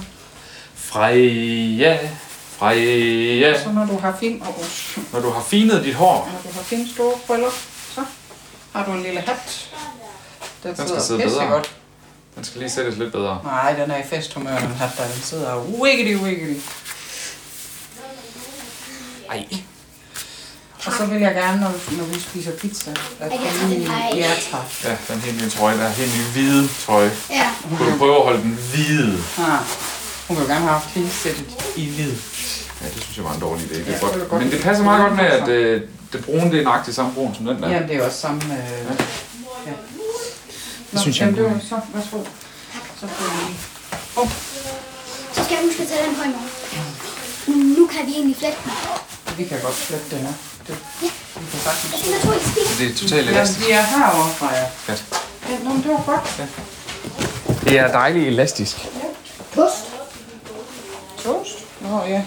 Freja, 0.75 2.09
Freja. 2.57 3.63
Så 3.63 3.71
når 3.71 3.85
du 3.85 3.97
har 3.97 4.17
fin 4.19 4.41
og 4.41 4.47
oh, 4.47 4.65
Når 5.13 5.19
du 5.19 5.29
har 5.29 5.41
finet 5.41 5.83
dit 5.83 5.95
hår, 5.95 6.29
når 6.33 6.51
du 6.51 6.55
har 6.57 6.63
fine 6.63 6.87
store 6.89 7.13
briller, 7.27 7.49
så 7.95 8.05
har 8.73 8.85
du 8.85 8.91
en 8.91 9.03
lille 9.03 9.21
hat. 9.21 9.69
Den, 10.63 10.75
skal 10.75 10.87
sidder 10.87 11.01
sidde 11.01 11.23
bedre. 11.23 11.47
godt. 11.47 11.75
den 12.35 12.43
skal 12.43 12.59
lige 12.59 12.69
sættes 12.69 12.97
lidt 12.97 13.11
bedre. 13.11 13.41
Nej, 13.43 13.73
den 13.73 13.91
er 13.91 13.97
i 13.97 14.03
festhumør, 14.03 14.59
den 14.59 14.67
hat 14.67 14.89
der. 14.97 15.03
Den 15.03 15.21
sidder 15.21 15.57
wiggity 15.57 16.23
wiggity. 16.23 16.67
Ej. 19.29 19.47
Og 20.87 20.93
så 20.97 21.05
vil 21.05 21.21
jeg 21.21 21.33
gerne, 21.33 21.61
når, 21.61 21.71
når 21.97 22.03
vi 22.03 22.19
spiser 22.19 22.51
pizza, 22.51 22.91
at 23.19 23.31
jeg 23.31 23.39
den 23.69 23.87
af. 23.91 24.15
Ja, 24.15 24.31
tak. 24.51 24.61
Ja, 24.83 25.13
den 25.13 25.21
helt 25.21 25.41
nye 25.43 25.49
trøje, 25.49 25.77
der 25.77 25.83
er 25.83 25.89
helt 25.89 26.11
nye 26.17 26.23
hvide 26.33 26.69
trøje. 26.85 27.11
Ja. 27.29 27.49
Kunne 27.77 27.91
du 27.91 27.97
prøve 27.97 28.15
at 28.15 28.23
holde 28.23 28.41
den 28.41 28.59
hvide? 28.73 29.23
Ah, 29.39 29.59
hun 30.27 30.37
vil 30.37 30.43
jo 30.43 30.47
gerne 30.47 30.59
have 30.65 30.71
haft 30.79 30.89
hele 30.89 31.09
sættet 31.11 31.45
i 31.75 31.89
hvid. 31.95 32.13
Ja, 32.81 32.85
det 32.93 33.01
synes 33.03 33.17
jeg 33.17 33.25
var 33.25 33.33
en 33.33 33.39
dårlig 33.41 33.65
idé. 33.65 33.73
Det 33.77 33.87
Ja, 33.87 33.93
er 33.93 33.97
det 33.97 34.03
er 34.03 34.17
godt. 34.17 34.29
godt. 34.29 34.41
Men 34.43 34.51
det 34.51 34.61
passer 34.61 34.83
meget 34.83 35.01
godt 35.07 35.15
med, 35.15 35.25
at 35.25 35.47
øh, 35.49 35.81
det 36.13 36.25
brune 36.25 36.51
det 36.51 36.59
er 36.59 36.63
nøjagtigt 36.63 36.95
samme 36.95 37.13
brun 37.13 37.35
som 37.35 37.45
den 37.45 37.61
der. 37.63 37.69
Jamen, 37.69 37.89
det 37.89 37.97
er 37.97 38.05
også 38.05 38.17
samme... 38.19 38.41
Øh, 38.43 38.95
ja. 39.67 39.71
Nå, 40.91 40.99
synes 41.01 41.19
jeg 41.19 41.25
er 41.25 41.29
jamen, 41.29 41.45
en 41.45 41.45
det 41.45 41.53
var 41.53 41.59
så... 41.69 41.79
Værsgo. 41.93 42.17
Så 42.99 43.07
får 43.07 43.25
vi 43.35 43.45
lige... 43.47 43.57
Oh, 44.15 44.29
Så 45.35 45.43
skal 45.43 45.53
jeg 45.57 45.63
huske 45.65 45.81
at 45.83 45.87
tage 45.87 46.07
den 46.07 46.15
på 46.15 46.23
i 46.23 46.27
morgen. 46.27 47.75
Nu 47.79 47.87
kan 47.87 48.05
vi 48.07 48.11
egentlig 48.11 48.35
flette 48.37 48.57
den. 48.65 48.71
vi 49.37 49.43
kan 49.43 49.57
godt 49.61 49.73
flette 49.75 50.05
den 50.15 50.19
her. 50.25 50.33
Det, 50.67 50.75
Ja. 51.01 51.07
vi 51.39 51.45
kan 51.51 51.59
sagtens... 51.59 51.93
Jeg 51.93 52.21
tænker, 52.21 52.39
stil. 52.39 52.87
Det 52.87 52.93
er 52.93 52.97
totalt 52.97 53.21
Jamen, 53.25 53.33
elastisk. 53.33 53.67
vi 53.67 53.71
er 53.71 53.81
herovre 53.81 54.29
fra 54.29 54.47
jer. 54.47 54.65
Ja. 54.87 54.93
Ja, 55.49 55.63
nå, 55.63 55.71
det 55.83 55.87
var 55.87 56.03
godt. 56.05 56.49
Det 57.63 57.79
er 57.79 57.91
dejligt 57.91 58.27
elastisk. 58.27 58.77
Toast. 59.55 59.75
Toast. 61.23 61.57
Nå, 61.81 62.01
ja. 62.07 62.21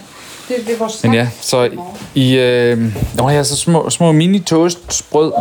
Det, 0.49 0.57
det 0.67 0.75
er 0.75 0.79
vores 0.79 1.03
Men 1.03 1.15
ja, 1.15 1.29
så 1.41 1.71
i... 2.15 2.35
Øh, 2.37 2.97
nå 3.15 3.29
ja, 3.29 3.45
så 3.45 3.57
små, 3.57 3.91
små 3.91 4.13
mini 4.13 4.41
toastbrød 4.41 5.33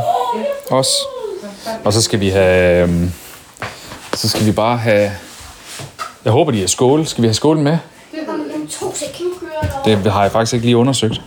også. 0.69 0.91
Og 1.83 1.93
så 1.93 2.01
skal 2.01 2.19
vi 2.19 2.29
have... 2.29 2.87
Øh, 2.89 3.09
så 4.15 4.29
skal 4.29 4.45
vi 4.45 4.51
bare 4.51 4.77
have... 4.77 5.11
Jeg 6.25 6.31
håber, 6.31 6.51
de 6.51 6.59
har 6.59 6.67
skål. 6.67 7.07
Skal 7.07 7.21
vi 7.21 7.27
have 7.27 7.33
skål 7.33 7.57
med? 7.57 7.77
Det. 9.85 9.99
Det 10.03 10.11
har 10.11 10.21
jeg 10.21 10.31
faktisk 10.31 10.53
ikke 10.53 10.65
lige 10.65 10.77
undersøgt. 10.77 11.21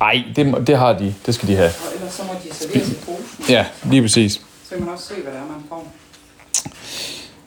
Nej, 0.00 0.22
det, 0.36 0.66
det 0.66 0.78
har 0.78 0.92
de. 0.92 1.14
Det 1.26 1.34
skal 1.34 1.48
de 1.48 1.56
have. 1.56 1.68
Og 1.68 1.94
ellers 1.94 2.12
så 2.14 2.22
må 2.22 2.32
de 2.44 2.54
servere 2.54 2.88
i 2.88 2.94
posen. 3.06 3.44
Ja, 3.48 3.64
lige 3.90 4.02
præcis. 4.02 4.32
Så 4.32 4.74
kan 4.74 4.80
man 4.84 4.94
også 4.94 5.04
se, 5.06 5.14
hvad 5.22 5.32
det 5.32 5.40
er, 5.40 5.44
man 5.44 5.62
får. 5.68 5.86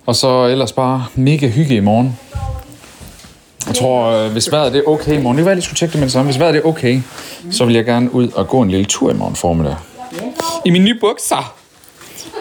Og 0.05 0.15
så 0.15 0.45
ellers 0.45 0.71
bare 0.71 1.05
mega 1.15 1.47
hygge 1.47 1.75
i 1.75 1.79
morgen. 1.79 2.19
Jeg 3.67 3.75
tror, 3.75 4.05
øh, 4.11 4.31
hvis 4.31 4.51
vejret 4.51 4.73
det 4.73 4.79
er 4.79 4.89
okay 4.89 5.19
i 5.19 5.21
morgen, 5.21 5.37
det 5.37 5.45
var 5.45 5.51
jeg 5.51 5.55
lige 5.55 5.65
skulle 5.65 5.77
tjekke 5.77 5.93
det 5.93 5.99
med 5.99 6.05
det 6.07 6.13
samme. 6.13 6.31
Hvis 6.31 6.39
vejret 6.39 6.53
det 6.53 6.61
er 6.63 6.65
okay, 6.67 7.01
så 7.51 7.65
vil 7.65 7.75
jeg 7.75 7.85
gerne 7.85 8.13
ud 8.13 8.29
og 8.29 8.47
gå 8.47 8.61
en 8.61 8.69
lille 8.69 8.85
tur 8.85 9.11
i 9.11 9.13
morgen 9.13 9.35
formiddag. 9.35 9.75
I 10.65 10.69
mine 10.69 10.85
nye 10.85 10.99
bukser. 10.99 11.55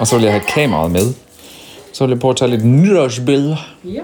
Og 0.00 0.06
så 0.06 0.16
vil 0.16 0.22
jeg 0.24 0.32
have 0.32 0.44
kameraet 0.48 0.90
med. 0.90 1.14
Så 1.92 2.04
vil 2.06 2.12
jeg 2.12 2.20
prøve 2.20 2.30
at 2.30 2.36
tage 2.36 2.50
lidt 2.50 2.64
nytårsbilleder. 2.64 3.56
Ja. 3.84 4.00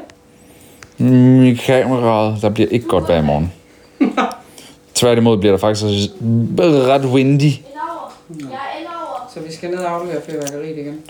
Mm, 0.98 1.44
i 1.44 1.54
kameraet, 1.54 2.42
der 2.42 2.48
bliver 2.48 2.68
ikke 2.70 2.86
godt 2.86 3.08
vejr 3.08 3.18
i 3.18 3.24
morgen. 3.24 3.52
Tværtimod 5.02 5.38
bliver 5.38 5.52
der 5.52 5.58
faktisk 5.58 5.84
ret 6.88 7.04
windy. 7.04 7.52
Så 9.34 9.40
vi 9.40 9.52
skal 9.52 9.70
ned 9.70 9.78
og 9.78 9.90
aflevere 9.92 10.22
fyrværkeriet 10.22 10.78
igen. 10.78 11.00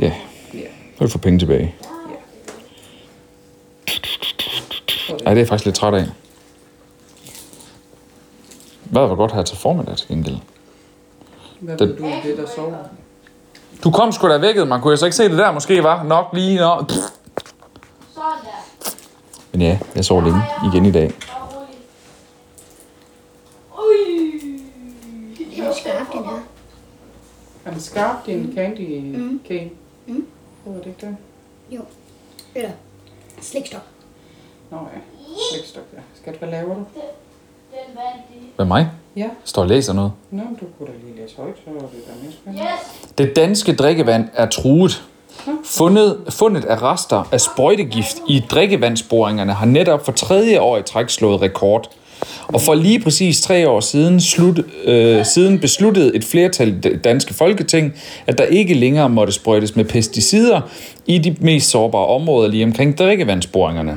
Ja, 0.00 0.12
Ja. 0.54 0.58
så 0.60 0.98
vil 0.98 1.08
du 1.08 1.12
få 1.12 1.18
penge 1.18 1.38
tilbage. 1.38 1.74
Ej, 5.08 5.14
det 5.16 5.26
er 5.26 5.32
jeg 5.36 5.48
faktisk 5.48 5.64
lidt 5.64 5.76
træt 5.76 5.94
af. 5.94 6.04
Hvad 8.84 9.06
var 9.06 9.14
godt 9.14 9.32
her 9.32 9.42
til 9.42 9.56
formiddag 9.56 9.96
til 9.96 10.08
gengæld? 10.08 10.36
Hvad 11.60 11.76
Det- 11.76 11.88
vil 11.88 11.98
du 11.98 12.28
det, 12.28 12.36
der 12.38 12.46
sover? 12.56 12.76
Du 13.84 13.90
kom 13.90 14.12
sgu 14.12 14.28
da 14.28 14.38
vækket, 14.38 14.68
man 14.68 14.80
kunne 14.80 14.90
jeg 14.90 14.98
så 14.98 15.06
ikke 15.06 15.16
se 15.16 15.28
det 15.28 15.38
der 15.38 15.52
måske 15.52 15.82
var 15.82 16.02
nok 16.02 16.26
lige 16.32 16.58
der. 16.58 17.02
Men 19.52 19.62
ja, 19.62 19.78
jeg 19.94 20.04
sov 20.04 20.22
længe 20.22 20.40
igen 20.72 20.86
i 20.86 20.90
dag. 20.92 21.12
Det 25.38 25.58
er 25.64 25.72
skarpt, 25.80 26.12
den 26.12 26.24
her. 26.24 27.78
Er 27.96 28.02
den 28.02 28.12
skarp, 28.12 28.26
din 28.26 28.52
candy 28.54 29.18
mm. 29.18 29.40
cane? 29.48 29.70
Mm. 30.06 30.26
Hvor 30.64 30.74
er 30.74 30.78
det 30.78 30.86
ikke 30.86 31.06
det? 31.06 31.16
Jo. 31.70 31.80
Eller 32.54 32.70
slikstok. 33.40 33.82
Nå 34.70 34.76
ja, 34.76 35.00
slægtstok, 35.50 35.82
ja. 35.94 35.98
Skat, 36.14 36.34
hvad 36.34 36.48
laver 36.48 36.74
du? 36.74 36.84
Hvad 38.56 38.66
mig? 38.66 38.90
Ja. 39.16 39.28
Står 39.44 39.62
og 39.62 39.68
læser 39.68 39.92
noget. 39.92 40.12
Nå, 40.30 40.42
men 40.42 40.54
du 40.54 40.64
kunne 40.78 40.86
da 40.86 40.92
lige 41.04 41.22
læse 41.22 41.36
højt, 41.36 41.54
så 41.64 41.70
var 41.70 41.80
det 41.80 41.90
da 42.06 42.12
mere 42.22 42.32
spændende. 42.32 42.68
Det 43.18 43.36
danske 43.36 43.74
drikkevand 43.74 44.28
er 44.34 44.46
truet. 44.46 45.04
Fundet, 45.64 46.24
fundet 46.30 46.64
af 46.64 46.82
rester 46.82 47.28
af 47.32 47.40
sprøjtegift 47.40 48.16
i 48.28 48.44
drikkevandsboringerne 48.50 49.52
har 49.52 49.66
netop 49.66 50.04
for 50.04 50.12
tredje 50.12 50.60
år 50.60 50.78
i 50.78 50.82
træk 50.82 51.10
slået 51.10 51.42
rekord. 51.42 51.90
Og 52.46 52.60
for 52.60 52.74
lige 52.74 53.00
præcis 53.00 53.40
tre 53.40 53.68
år 53.68 53.80
siden, 53.80 54.20
slut, 54.20 54.60
øh, 54.84 55.24
siden 55.24 55.58
besluttede 55.58 56.16
et 56.16 56.24
flertal 56.24 56.68
i 56.68 56.80
det 56.82 57.04
danske 57.04 57.34
folketing, 57.34 57.94
at 58.26 58.38
der 58.38 58.44
ikke 58.44 58.74
længere 58.74 59.08
måtte 59.08 59.32
sprøjtes 59.32 59.76
med 59.76 59.84
pesticider 59.84 60.60
i 61.06 61.18
de 61.18 61.36
mest 61.40 61.70
sårbare 61.70 62.06
områder 62.06 62.48
lige 62.48 62.64
omkring 62.64 62.98
drikkevandsboringerne. 62.98 63.96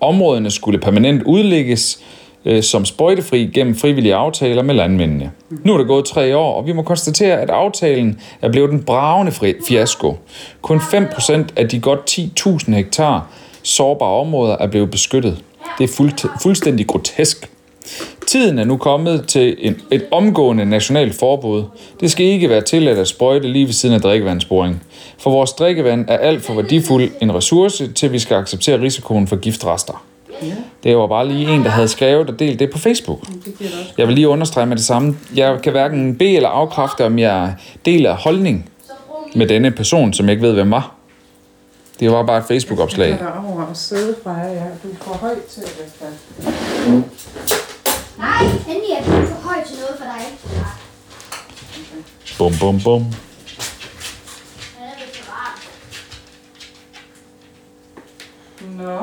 Områderne 0.00 0.50
skulle 0.50 0.78
permanent 0.78 1.22
udlægges 1.22 1.98
øh, 2.44 2.62
som 2.62 2.84
sprøjtefri 2.84 3.50
gennem 3.54 3.74
frivillige 3.74 4.14
aftaler 4.14 4.62
med 4.62 4.74
landmændene. 4.74 5.30
Nu 5.64 5.74
er 5.74 5.78
der 5.78 5.84
gået 5.84 6.04
tre 6.04 6.36
år, 6.36 6.54
og 6.54 6.66
vi 6.66 6.72
må 6.72 6.82
konstatere, 6.82 7.40
at 7.40 7.50
aftalen 7.50 8.20
er 8.42 8.48
blevet 8.48 8.72
en 8.72 8.82
bravende 8.82 9.32
fiasko. 9.68 10.16
Kun 10.62 10.78
5% 10.78 11.32
af 11.56 11.68
de 11.68 11.80
godt 11.80 12.18
10.000 12.18 12.74
hektar 12.74 13.30
sårbare 13.62 14.20
områder 14.20 14.56
er 14.56 14.66
blevet 14.66 14.90
beskyttet. 14.90 15.44
Det 15.78 15.84
er 15.84 15.94
fuld, 15.96 16.40
fuldstændig 16.42 16.86
grotesk. 16.86 17.50
Tiden 18.26 18.58
er 18.58 18.64
nu 18.64 18.76
kommet 18.76 19.24
til 19.26 19.56
en, 19.58 19.80
et 19.90 20.06
omgående 20.10 20.64
nationalt 20.64 21.14
forbud. 21.14 21.64
Det 22.00 22.10
skal 22.10 22.26
ikke 22.26 22.48
være 22.48 22.60
tilladt 22.60 22.98
at 22.98 23.08
sprøjte 23.08 23.48
lige 23.48 23.66
ved 23.66 23.72
siden 23.72 23.94
af 23.94 24.00
drikkevandsboring. 24.00 24.82
For 25.18 25.30
vores 25.30 25.52
drikkevand 25.52 26.08
er 26.08 26.16
alt 26.16 26.42
for 26.42 26.54
værdifuld 26.54 27.10
en 27.20 27.34
ressource, 27.34 27.92
til 27.92 28.12
vi 28.12 28.18
skal 28.18 28.36
acceptere 28.36 28.80
risikoen 28.80 29.26
for 29.26 29.36
giftrester. 29.36 30.04
Det 30.84 30.96
var 30.96 31.06
bare 31.06 31.28
lige 31.28 31.54
en, 31.54 31.64
der 31.64 31.70
havde 31.70 31.88
skrevet 31.88 32.30
og 32.30 32.38
delt 32.38 32.58
det 32.58 32.70
på 32.70 32.78
Facebook. 32.78 33.18
Jeg 33.98 34.06
vil 34.06 34.14
lige 34.14 34.28
understrege 34.28 34.66
med 34.66 34.76
det 34.76 34.84
samme. 34.84 35.16
Jeg 35.36 35.58
kan 35.62 35.72
hverken 35.72 36.16
bede 36.16 36.36
eller 36.36 36.48
afkræfte, 36.48 37.06
om 37.06 37.18
jeg 37.18 37.54
deler 37.84 38.14
holdning 38.14 38.70
med 39.34 39.46
denne 39.46 39.70
person, 39.70 40.12
som 40.12 40.26
jeg 40.26 40.32
ikke 40.32 40.46
ved, 40.46 40.52
hvem 40.52 40.70
var. 40.70 40.94
Det 42.00 42.10
var 42.10 42.22
bare 42.22 42.38
et 42.38 42.44
Facebook-opslag. 42.44 43.08
Jeg 43.08 43.20
er 43.20 43.52
over 43.52 43.62
og 43.62 43.76
sidde 43.76 44.14
fra 44.22 44.34
her, 44.34 44.48
ja. 44.48 44.64
Du 44.82 44.88
er 44.90 44.96
for 45.00 45.14
høj 45.14 45.34
til 45.50 45.62
det. 45.62 47.04
Nej, 48.18 48.42
endelig 48.68 48.90
er 48.98 49.04
du 49.04 49.26
for 49.26 49.48
høj 49.48 49.64
til 49.66 49.76
noget 49.76 49.96
for 49.98 50.04
dig. 50.04 50.22
Bum, 52.38 52.52
bum, 52.60 52.80
bum. 52.84 53.04
Nå. 58.78 58.98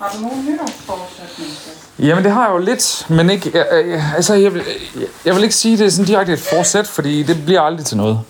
Har 0.00 0.10
du 0.16 0.20
nogen 0.22 0.46
nytårsforsætning, 0.48 1.50
Skat? 1.50 2.06
Jamen, 2.08 2.24
det 2.24 2.32
har 2.32 2.44
jeg 2.44 2.52
jo 2.52 2.58
lidt, 2.58 3.06
men 3.10 3.30
ikke... 3.30 3.50
Jeg, 3.54 3.66
jeg, 3.72 4.12
altså, 4.16 4.34
jeg 4.34 4.54
vil, 4.54 4.62
jeg, 4.96 5.06
jeg 5.24 5.34
vil 5.34 5.42
ikke 5.42 5.54
sige, 5.54 5.78
det 5.78 5.86
er 5.86 5.90
sådan 5.90 6.06
direkte 6.06 6.32
et 6.32 6.38
forsæt, 6.38 6.86
fordi 6.86 7.22
det 7.22 7.44
bliver 7.44 7.60
aldrig 7.60 7.86
til 7.86 7.96
noget. 7.96 8.20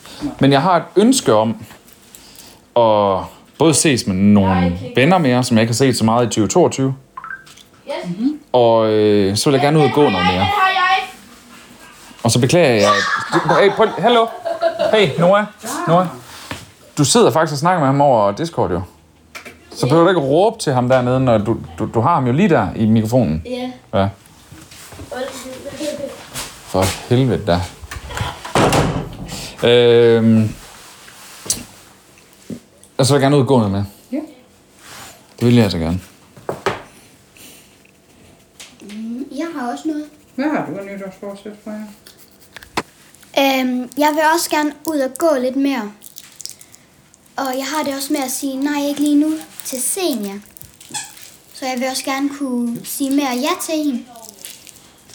Men 0.41 0.53
jeg 0.53 0.63
har 0.63 0.77
et 0.77 0.83
ønske 0.97 1.35
om 1.35 1.57
at 2.77 3.25
både 3.59 3.75
ses 3.75 4.07
med 4.07 4.17
nogle 4.17 4.79
venner 4.97 5.19
mere, 5.19 5.45
som 5.45 5.57
jeg 5.57 5.63
ikke 5.63 5.71
har 5.73 5.75
set 5.75 5.97
så 5.99 6.05
meget 6.05 6.27
i 6.27 6.29
2022. 6.29 6.95
Yes. 7.89 8.15
Og 8.53 8.87
øh, 8.89 9.37
så 9.37 9.51
vil 9.51 9.55
jeg 9.57 9.63
gerne 9.63 9.79
ud 9.79 9.85
og 9.85 9.91
gå 9.95 10.01
noget 10.03 10.27
mere. 10.27 10.45
har 10.45 10.69
jeg. 10.69 11.09
Og 12.23 12.31
så 12.31 12.41
beklager 12.41 12.69
jeg... 12.75 12.89
at- 12.91 13.63
Hey, 13.63 13.71
prøv, 13.71 13.87
hallo? 13.99 14.27
Hey, 14.93 15.09
Noah. 15.19 15.45
Noah. 15.89 16.07
Du 16.99 17.05
sidder 17.05 17.31
faktisk 17.31 17.53
og 17.53 17.59
snakker 17.59 17.79
med 17.81 17.87
ham 17.87 18.01
over 18.01 18.33
Discord, 18.33 18.71
jo. 18.71 18.83
Så 19.71 19.87
behøver 19.87 20.05
du 20.05 20.09
ikke 20.11 20.21
råbe 20.21 20.59
til 20.59 20.73
ham 20.73 20.89
dernede, 20.89 21.21
når 21.21 21.39
du, 21.39 21.57
du, 21.79 21.89
du 21.95 22.01
har 22.01 22.15
ham 22.15 22.27
jo 22.27 22.33
lige 22.33 22.49
der 22.49 22.69
i 22.77 22.87
mikrofonen. 22.87 23.43
Ja. 23.47 23.71
Ja. 24.01 24.09
For 26.67 27.09
helvede 27.09 27.47
da. 27.47 27.61
Øhm, 29.69 30.55
og 32.99 33.07
så 33.07 33.13
vil 33.15 33.19
jeg 33.19 33.23
gerne 33.23 33.37
ud 33.37 33.41
og 33.41 33.47
gå 33.47 33.57
noget 33.57 33.73
med. 33.73 33.85
Ja. 34.13 34.17
Det 34.17 34.25
Det 35.41 35.47
vil 35.47 35.55
jeg 35.55 35.63
altså 35.65 35.79
gerne. 35.79 36.01
Jeg 39.39 39.47
har 39.57 39.73
også 39.73 39.89
noget. 39.89 40.05
Hvad 40.35 40.45
har 40.51 40.67
du 40.67 40.79
af 40.79 40.85
nytårsforsæt 40.85 41.53
for 41.65 41.71
jer? 41.71 41.87
Øhm, 43.39 43.91
jeg 43.99 44.11
vil 44.15 44.23
også 44.35 44.51
gerne 44.51 44.73
ud 44.87 44.99
og 44.99 45.11
gå 45.19 45.37
lidt 45.41 45.57
mere. 45.57 45.93
Og 47.37 47.55
jeg 47.59 47.67
har 47.67 47.83
det 47.85 47.95
også 47.95 48.13
med 48.13 48.21
at 48.21 48.31
sige 48.31 48.57
nej, 48.57 48.87
ikke 48.89 49.01
lige 49.01 49.17
nu 49.17 49.33
til 49.65 49.83
Senja. 49.83 50.35
Så 51.55 51.67
jeg 51.67 51.81
vil 51.81 51.89
også 51.89 52.05
gerne 52.05 52.31
kunne 52.39 52.85
sige 52.85 53.11
mere 53.11 53.31
ja 53.31 53.51
til 53.67 53.75
hende. 53.85 54.05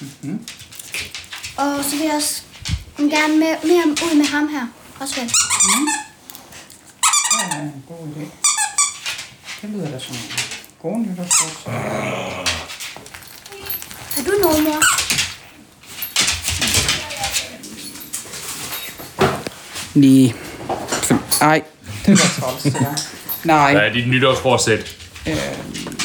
Mm-hmm. 0.02 0.46
Og 1.58 1.84
så 1.84 1.96
vil 1.96 2.06
jeg 2.06 2.16
også 2.16 2.42
gerne 2.98 3.38
med, 3.38 3.56
mere 3.64 3.88
ud 3.88 4.16
med 4.16 4.26
ham 4.26 4.48
her. 4.48 4.68
Også 5.00 5.16
vel. 5.16 5.30
Det 5.30 5.36
er 7.56 7.62
en 7.62 7.84
god 7.88 8.08
idé. 8.08 8.26
Det 9.62 9.70
lyder 9.70 9.92
da 9.92 10.00
som 10.00 10.16
en 10.16 10.22
god 10.82 10.98
nytårsforsæt. 11.00 11.74
Har 14.16 14.24
du 14.24 14.32
noget, 14.42 14.64
mor? 14.64 15.09
Nej. 20.00 20.34
Nej, 21.42 21.64
det 22.06 22.12
var 22.12 22.42
træls, 22.42 22.64
det 22.64 22.74
der. 22.74 22.96
Nej, 23.44 23.72
Hvad 23.74 23.82
er 23.82 23.94
dit 23.94 24.08
nytårsforsæt? 24.10 24.96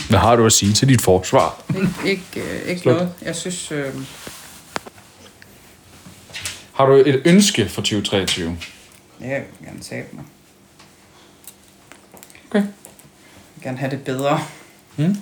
Hvad 0.09 0.19
har 0.19 0.37
du 0.37 0.47
at 0.47 0.53
sige 0.53 0.73
til 0.73 0.89
dit 0.89 1.01
forsvar? 1.03 1.63
ikke, 2.05 2.23
øh, 2.37 2.69
ikke 2.69 2.87
noget. 2.87 3.13
Jeg 3.23 3.37
synes, 3.37 3.73
øh, 3.73 3.95
Har 6.73 6.87
du 6.87 6.93
et 6.93 7.23
ønske 7.25 7.69
for 7.69 7.81
2023? 7.83 8.57
ja, 9.21 9.27
jeg 9.29 9.43
vil 9.61 9.69
gerne 9.69 9.81
tabe 9.81 10.09
mig. 10.13 10.25
Okay. 12.51 12.59
Jeg 12.59 12.69
vil 13.55 13.63
gerne 13.63 13.79
have 13.79 13.91
det 13.91 14.01
bedre. 14.05 14.41
Mm. 14.97 15.17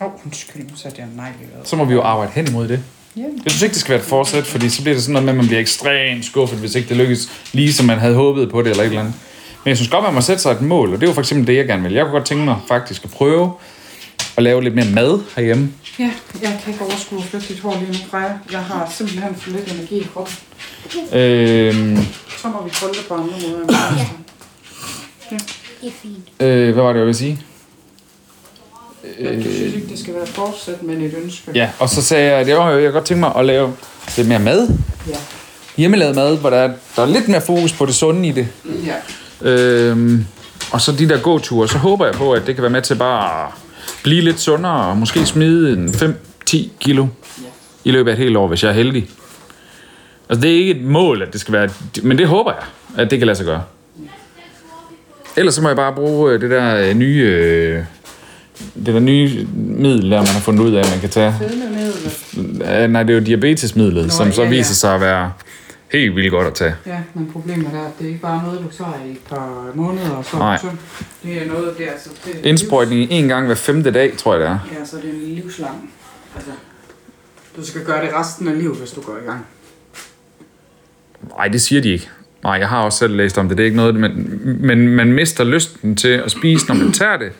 Åh, 0.00 0.06
oh, 0.06 0.12
undskyld, 0.24 0.70
nu 0.70 0.76
satte 0.76 1.00
jeg 1.00 1.08
en 1.08 1.16
negl 1.16 1.34
i 1.40 1.44
øret. 1.56 1.68
Så 1.68 1.76
må 1.76 1.84
vi 1.84 1.92
jo 1.94 2.02
arbejde 2.02 2.32
hen 2.32 2.48
imod 2.48 2.68
det. 2.68 2.84
Ja, 3.16 3.22
Jeg 3.44 3.50
synes 3.50 3.62
ikke, 3.62 3.72
det 3.72 3.80
skal 3.80 3.90
være 3.92 4.00
et 4.00 4.06
forsæt, 4.06 4.46
fordi 4.46 4.68
så 4.68 4.82
bliver 4.82 4.94
det 4.94 5.02
sådan 5.02 5.12
noget 5.12 5.24
med, 5.24 5.32
at 5.32 5.36
man 5.36 5.46
bliver 5.46 5.60
ekstremt 5.60 6.24
skuffet, 6.24 6.58
hvis 6.58 6.74
ikke 6.74 6.88
det 6.88 6.96
lykkes 6.96 7.28
lige 7.52 7.72
som 7.72 7.86
man 7.86 7.98
havde 7.98 8.14
håbet 8.14 8.50
på 8.50 8.62
det 8.62 8.70
eller 8.70 8.82
et 8.82 8.86
eller 8.86 9.00
andet. 9.00 9.14
Men 9.64 9.68
jeg 9.68 9.76
synes 9.76 9.90
godt, 9.90 10.04
man 10.04 10.14
må 10.14 10.20
sætte 10.20 10.42
sig 10.42 10.50
et 10.52 10.60
mål, 10.60 10.88
og 10.94 11.00
det 11.00 11.06
er 11.06 11.10
jo 11.10 11.14
for 11.14 11.20
eksempel 11.20 11.46
det, 11.46 11.56
jeg 11.56 11.66
gerne 11.66 11.82
vil. 11.82 11.92
Jeg 11.92 12.04
kunne 12.04 12.12
godt 12.12 12.24
tænke 12.26 12.44
mig 12.44 12.56
faktisk 12.68 13.04
at 13.04 13.10
prøve 13.10 13.52
at 14.36 14.42
lave 14.42 14.62
lidt 14.62 14.74
mere 14.74 14.86
mad 14.90 15.20
herhjemme. 15.36 15.70
ja, 15.98 16.10
jeg 16.42 16.60
kan 16.64 16.72
ikke 16.72 16.84
overskue 16.84 17.18
at 17.18 17.24
flytte 17.24 17.48
dit 17.48 17.60
hår 17.60 17.74
lige 17.80 17.86
nu, 17.92 17.98
Freja. 18.10 18.32
Jeg 18.52 18.60
har 18.60 18.92
simpelthen 18.96 19.34
for 19.34 19.50
lidt 19.50 19.72
energi 19.72 19.96
i 20.00 20.06
kroppen. 20.14 20.34
Øhm, 21.12 21.96
Så 22.42 22.48
må 22.48 22.64
vi 22.64 22.70
krølle 22.70 22.94
det 22.94 23.04
på 23.08 23.14
andre 23.14 23.34
måder. 23.48 23.66
Det 25.80 25.88
er 25.88 25.94
fint. 26.02 26.28
øh, 26.40 26.74
hvad 26.74 26.82
var 26.82 26.92
det, 26.92 26.98
jeg 26.98 27.06
ville 27.06 27.18
sige? 27.18 27.40
Jeg 29.20 29.42
synes 29.42 29.74
ikke, 29.74 29.88
det 29.88 29.98
skal 29.98 30.14
være 30.14 30.22
et 30.22 30.28
forsæt, 30.28 30.82
men 30.82 31.00
et 31.02 31.14
ønske. 31.22 31.50
Ja, 31.54 31.68
og 31.78 31.88
så 31.88 32.02
sagde 32.02 32.30
jeg, 32.30 32.40
at 32.40 32.48
jeg, 32.48 32.82
jeg 32.82 32.92
godt 32.92 33.04
tænke 33.04 33.20
mig 33.20 33.32
at 33.36 33.44
lave 33.44 33.72
lidt 34.16 34.28
mere 34.28 34.38
mad. 34.38 34.68
Ja. 35.08 35.16
Hjemmelavet 35.76 36.14
mad, 36.14 36.36
hvor 36.36 36.50
der 36.50 36.56
er, 36.56 36.72
der 36.96 37.02
er 37.02 37.06
lidt 37.06 37.28
mere 37.28 37.40
fokus 37.40 37.72
på 37.72 37.86
det 37.86 37.94
sunde 37.94 38.28
i 38.28 38.32
det. 38.32 38.48
ja. 38.86 38.94
Øhm, 39.50 40.26
og 40.72 40.80
så 40.80 40.92
de 40.92 41.08
der 41.08 41.20
gåture, 41.20 41.68
så 41.68 41.78
håber 41.78 42.06
jeg 42.06 42.14
på, 42.14 42.32
at 42.32 42.46
det 42.46 42.54
kan 42.54 42.62
være 42.62 42.70
med 42.70 42.82
til 42.82 42.94
bare 42.94 43.46
at 43.46 43.52
blive 44.02 44.20
lidt 44.22 44.40
sundere, 44.40 44.86
og 44.86 44.96
måske 44.96 45.26
smide 45.26 45.72
en 45.72 45.88
5-10 45.88 46.56
kilo 46.80 47.06
i 47.84 47.90
løbet 47.90 48.10
af 48.10 48.14
et 48.14 48.18
helt 48.18 48.36
år, 48.36 48.48
hvis 48.48 48.62
jeg 48.62 48.68
er 48.68 48.74
heldig. 48.74 49.10
Altså, 50.28 50.42
det 50.42 50.50
er 50.50 50.56
ikke 50.58 50.70
et 50.70 50.82
mål, 50.82 51.22
at 51.22 51.32
det 51.32 51.40
skal 51.40 51.52
være, 51.52 51.68
men 52.02 52.18
det 52.18 52.28
håber 52.28 52.52
jeg, 52.52 52.62
at 53.04 53.10
det 53.10 53.18
kan 53.18 53.26
lade 53.26 53.36
sig 53.36 53.46
gøre. 53.46 53.62
Ellers 55.36 55.54
så 55.54 55.62
må 55.62 55.68
jeg 55.68 55.76
bare 55.76 55.92
bruge 55.92 56.32
øh, 56.32 56.40
det 56.40 56.50
der 56.50 56.76
øh, 56.76 56.94
nye, 56.94 57.84
det 58.74 58.94
der 58.94 59.00
nye 59.00 59.46
middel, 59.54 60.10
der 60.10 60.16
man 60.16 60.26
har 60.26 60.40
fundet 60.40 60.64
ud 60.64 60.72
af, 60.72 60.80
at 60.80 60.90
man 60.90 61.00
kan 61.00 61.10
tage. 61.10 61.34
Fedmemiddel. 61.38 62.60
Ja, 62.60 62.86
nej, 62.86 63.02
det 63.02 63.14
er 63.14 63.18
jo 63.18 63.24
diabetesmidlet, 63.24 64.04
Nå, 64.04 64.10
som 64.10 64.32
så 64.32 64.42
ja, 64.42 64.48
ja. 64.48 64.56
viser 64.56 64.74
sig 64.74 64.94
at 64.94 65.00
være 65.00 65.32
helt 65.92 66.16
vildt 66.16 66.30
godt 66.30 66.46
at 66.46 66.54
tage. 66.54 66.74
Ja, 66.86 66.98
men 67.14 67.30
problemet 67.32 67.66
er, 67.74 67.86
at 67.86 67.92
det 67.98 68.04
er 68.04 68.08
ikke 68.08 68.20
bare 68.20 68.42
noget, 68.42 68.60
du 68.60 68.76
tager 68.76 69.04
i 69.08 69.10
et 69.10 69.18
par 69.28 69.70
måneder, 69.74 70.10
og 70.10 70.24
så 70.24 70.36
er 70.36 70.40
Nej. 70.40 70.58
Det 71.22 71.42
er 71.42 71.46
noget, 71.46 71.74
det 71.78 71.86
er 71.86 71.90
altså... 71.90 72.10
Det 72.24 72.34
er 72.34 72.48
Indsprøjtning 72.48 73.10
en 73.10 73.28
gang 73.28 73.46
hver 73.46 73.54
femte 73.54 73.90
dag, 73.90 74.16
tror 74.16 74.34
jeg 74.34 74.40
det 74.40 74.48
er. 74.48 74.58
Ja, 74.78 74.84
så 74.84 74.96
det 74.96 75.04
er 75.04 75.12
en 75.12 75.34
livslang. 75.34 75.90
Altså, 76.36 76.50
du 77.56 77.66
skal 77.66 77.84
gøre 77.84 78.06
det 78.06 78.14
resten 78.14 78.48
af 78.48 78.58
livet, 78.58 78.76
hvis 78.76 78.90
du 78.90 79.00
går 79.00 79.16
i 79.22 79.26
gang. 79.26 79.46
Nej, 81.36 81.48
det 81.48 81.62
siger 81.62 81.82
de 81.82 81.88
ikke. 81.88 82.08
Nej, 82.44 82.52
jeg 82.52 82.68
har 82.68 82.82
også 82.82 82.98
selv 82.98 83.16
læst 83.16 83.38
om 83.38 83.48
det. 83.48 83.58
Det 83.58 83.64
er 83.64 83.66
ikke 83.66 83.76
noget, 83.76 83.94
men, 83.94 84.40
men 84.60 84.88
man 84.88 85.12
mister 85.12 85.44
lysten 85.44 85.96
til 85.96 86.08
at 86.08 86.30
spise, 86.30 86.66
når 86.68 86.74
man 86.74 86.92
tager 86.92 87.16
det. 87.16 87.32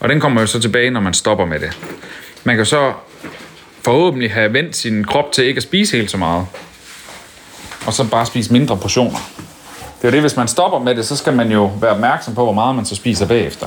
Og 0.00 0.08
den 0.08 0.20
kommer 0.20 0.40
jo 0.40 0.46
så 0.46 0.60
tilbage, 0.60 0.90
når 0.90 1.00
man 1.00 1.14
stopper 1.14 1.44
med 1.44 1.60
det. 1.60 1.78
Man 2.44 2.56
kan 2.56 2.66
så 2.66 2.92
forhåbentlig 3.82 4.32
have 4.32 4.52
vendt 4.52 4.76
sin 4.76 5.04
krop 5.04 5.32
til 5.32 5.44
ikke 5.44 5.58
at 5.58 5.62
spise 5.62 5.96
helt 5.96 6.10
så 6.10 6.16
meget. 6.16 6.46
Og 7.86 7.92
så 7.92 8.10
bare 8.10 8.26
spise 8.26 8.52
mindre 8.52 8.76
portioner. 8.76 9.30
Det 9.98 10.04
er 10.04 10.08
jo 10.08 10.12
det, 10.12 10.20
hvis 10.20 10.36
man 10.36 10.48
stopper 10.48 10.78
med 10.78 10.94
det, 10.94 11.06
så 11.06 11.16
skal 11.16 11.32
man 11.32 11.52
jo 11.52 11.70
være 11.80 11.90
opmærksom 11.90 12.34
på, 12.34 12.44
hvor 12.44 12.52
meget 12.52 12.76
man 12.76 12.84
så 12.84 12.94
spiser 12.94 13.26
bagefter. 13.26 13.66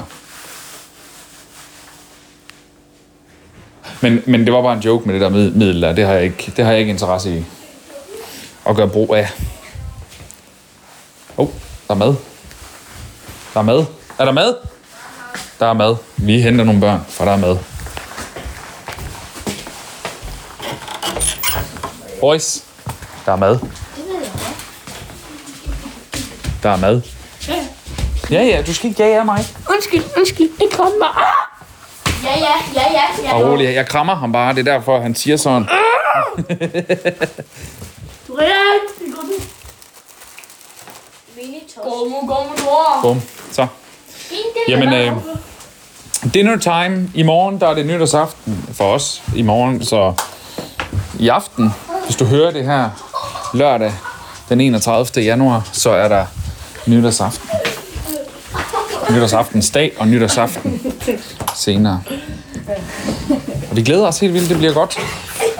Men, 4.02 4.24
men 4.26 4.46
det 4.46 4.54
var 4.54 4.62
bare 4.62 4.74
en 4.74 4.80
joke 4.80 5.06
med 5.06 5.14
det 5.14 5.22
der 5.22 5.30
middel 5.30 5.82
der. 5.82 5.94
Det 5.94 6.06
har 6.06 6.14
jeg 6.14 6.24
ikke, 6.24 6.54
det 6.58 6.66
har 6.66 6.72
jeg 6.72 6.80
ikke 6.80 6.92
interesse 6.92 7.38
i 7.38 7.46
at 8.70 8.76
gøre 8.76 8.90
brug 8.90 9.16
af. 9.16 9.30
Åh, 11.40 11.46
oh, 11.46 11.54
der 11.88 11.94
er 11.94 11.98
mad. 11.98 12.16
Der 13.54 13.60
er 13.60 13.64
mad. 13.64 13.86
Er 14.20 14.26
der 14.26 14.32
mad? 14.32 14.56
Der 15.60 15.66
er 15.66 15.74
mad. 15.74 15.96
Vi 16.18 16.42
henter 16.42 16.66
nogle 16.66 16.82
børn, 16.82 17.06
for 17.10 17.26
der 17.26 17.32
er 17.32 17.38
mad. 17.38 17.58
Boys, 22.20 22.64
der 23.26 23.32
er 23.32 23.36
mad. 23.36 23.60
Der 26.64 26.70
er 26.70 26.78
mad. 26.78 27.02
Ja, 28.32 28.44
ja, 28.44 28.64
du 28.68 28.74
skal 28.74 28.90
ikke 28.90 29.04
jage 29.04 29.20
af 29.20 29.26
mig. 29.26 29.46
Undskyld, 29.70 30.04
undskyld. 30.18 30.50
Det 30.60 30.78
kom 30.78 30.92
mig. 31.00 31.10
Ah! 31.10 31.24
Ja, 32.24 32.40
ja, 32.40 32.54
ja, 32.76 32.92
ja. 32.92 33.24
ja. 33.24 33.34
Og 33.34 33.52
rolig, 33.52 33.74
jeg 33.76 33.88
krammer 33.88 34.16
ham 34.16 34.32
bare. 34.32 34.54
Det 34.54 34.68
er 34.68 34.74
derfor, 34.78 35.00
han 35.00 35.16
siger 35.16 35.38
sådan. 35.38 35.64
Du 38.28 38.34
er 38.34 38.46
rigtigt. 38.46 39.00
Det 39.00 39.16
går 39.16 39.24
nu. 39.24 39.34
Gå 41.84 41.90
nu, 42.10 42.64
mor. 42.66 43.02
Bum. 43.02 43.22
Så. 43.52 43.68
Jamen, 44.70 44.94
øh, 44.94 45.12
dinner 46.34 46.58
time. 46.58 47.12
I 47.14 47.24
morgen, 47.24 47.60
der 47.60 47.68
er 47.68 47.74
det 47.74 47.86
nytårsaften 47.86 48.66
for 48.74 48.84
os. 48.94 49.24
I 49.36 49.42
morgen, 49.42 49.86
så 49.86 50.14
i 51.20 51.28
aften, 51.28 51.74
hvis 52.06 52.16
du 52.16 52.26
hører 52.26 52.52
det 52.52 52.66
her 52.66 52.90
lørdag 53.54 53.94
den 54.50 54.62
31. 54.62 55.24
januar, 55.24 55.70
så 55.74 55.90
er 55.90 56.08
der 56.08 56.26
nytårsaften. 56.88 57.50
Nytårsaftensdag 59.10 59.92
og 60.00 60.08
nytårsaften 60.08 60.82
senere. 61.56 62.02
Og 63.70 63.76
vi 63.76 63.82
glæder 63.82 64.08
os 64.08 64.20
helt 64.20 64.34
vildt, 64.34 64.50
det 64.50 64.58
bliver 64.58 64.74
godt. 64.74 64.98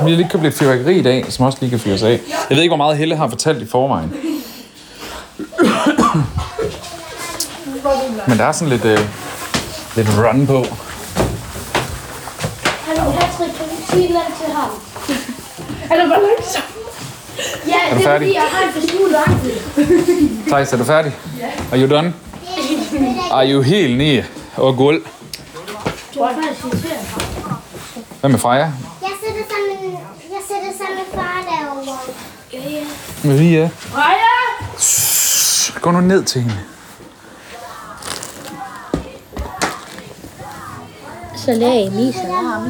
Vi 0.06 0.10
har 0.12 0.18
lige 0.18 0.30
købt 0.32 0.44
lidt 0.44 0.56
fyrværkeri 0.56 1.00
i 1.00 1.02
dag, 1.04 1.26
som 1.30 1.46
også 1.46 1.58
lige 1.62 1.70
kan 1.70 1.80
fyres 1.80 2.04
af. 2.04 2.20
Jeg 2.50 2.56
ved 2.56 2.62
ikke, 2.64 2.70
hvor 2.70 2.78
meget 2.78 2.98
Helle 2.98 3.16
har 3.16 3.28
fortalt 3.30 3.62
i 3.62 3.66
forvejen. 3.68 4.14
Men 8.28 8.38
der 8.38 8.46
er 8.46 8.52
sådan 8.52 8.70
lidt, 8.70 8.86
øh, 8.86 9.00
lidt 9.96 10.08
run 10.18 10.48
på. 10.48 10.66
Hallo, 12.88 13.12
Patrick, 13.12 13.54
kan 13.58 13.66
du 13.70 13.92
sige 13.92 14.10
noget 14.14 14.34
til 14.42 14.54
ham? 14.54 14.70
Er 15.92 15.96
det 16.02 16.10
bare 16.10 16.22
langsomt? 16.28 16.66
Ja, 17.68 17.74
du 17.92 17.98
det 17.98 18.06
er 18.06 18.10
færdig? 18.10 18.28
fordi, 18.28 18.34
jeg 18.34 18.48
har 18.52 18.68
en 18.68 18.74
forskudt 18.74 19.16
ankel. 19.28 19.52
Thijs, 20.52 20.74
er 20.74 20.78
du 20.78 20.84
færdig? 20.84 21.16
Ja. 21.40 21.50
Are 21.72 21.82
you 21.82 21.90
done? 21.96 22.14
Are 23.32 23.52
you 23.52 23.62
helt 23.62 23.98
nede 23.98 24.26
og 24.56 24.76
guld? 24.76 25.04
Du 26.16 26.20
er. 26.20 26.30
Hvad 28.20 28.30
med 28.30 28.40
Freja? 28.40 28.60
Jeg 28.62 28.72
sætter 29.26 29.44
sammen, 29.50 29.92
jeg 30.30 30.42
sætter 30.48 30.72
sammen 30.78 30.98
med 30.98 31.22
far 31.22 31.46
derovre. 31.50 31.98
Ja, 32.54 32.60
ja. 32.70 32.84
Med 33.24 33.40
Ria? 33.40 33.70
Freja! 33.78 34.38
Gå 35.82 35.92
nu 35.92 36.02
ned 36.02 36.24
til 36.24 36.42
hende. 36.42 36.58
Salami, 41.48 42.12
salami. 42.12 42.70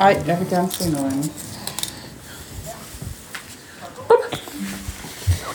Ej, 0.00 0.22
jeg 0.26 0.38
vil 0.38 0.48
gerne 0.50 0.70
se 0.70 0.90
noget 0.90 1.12
andet. 1.12 1.30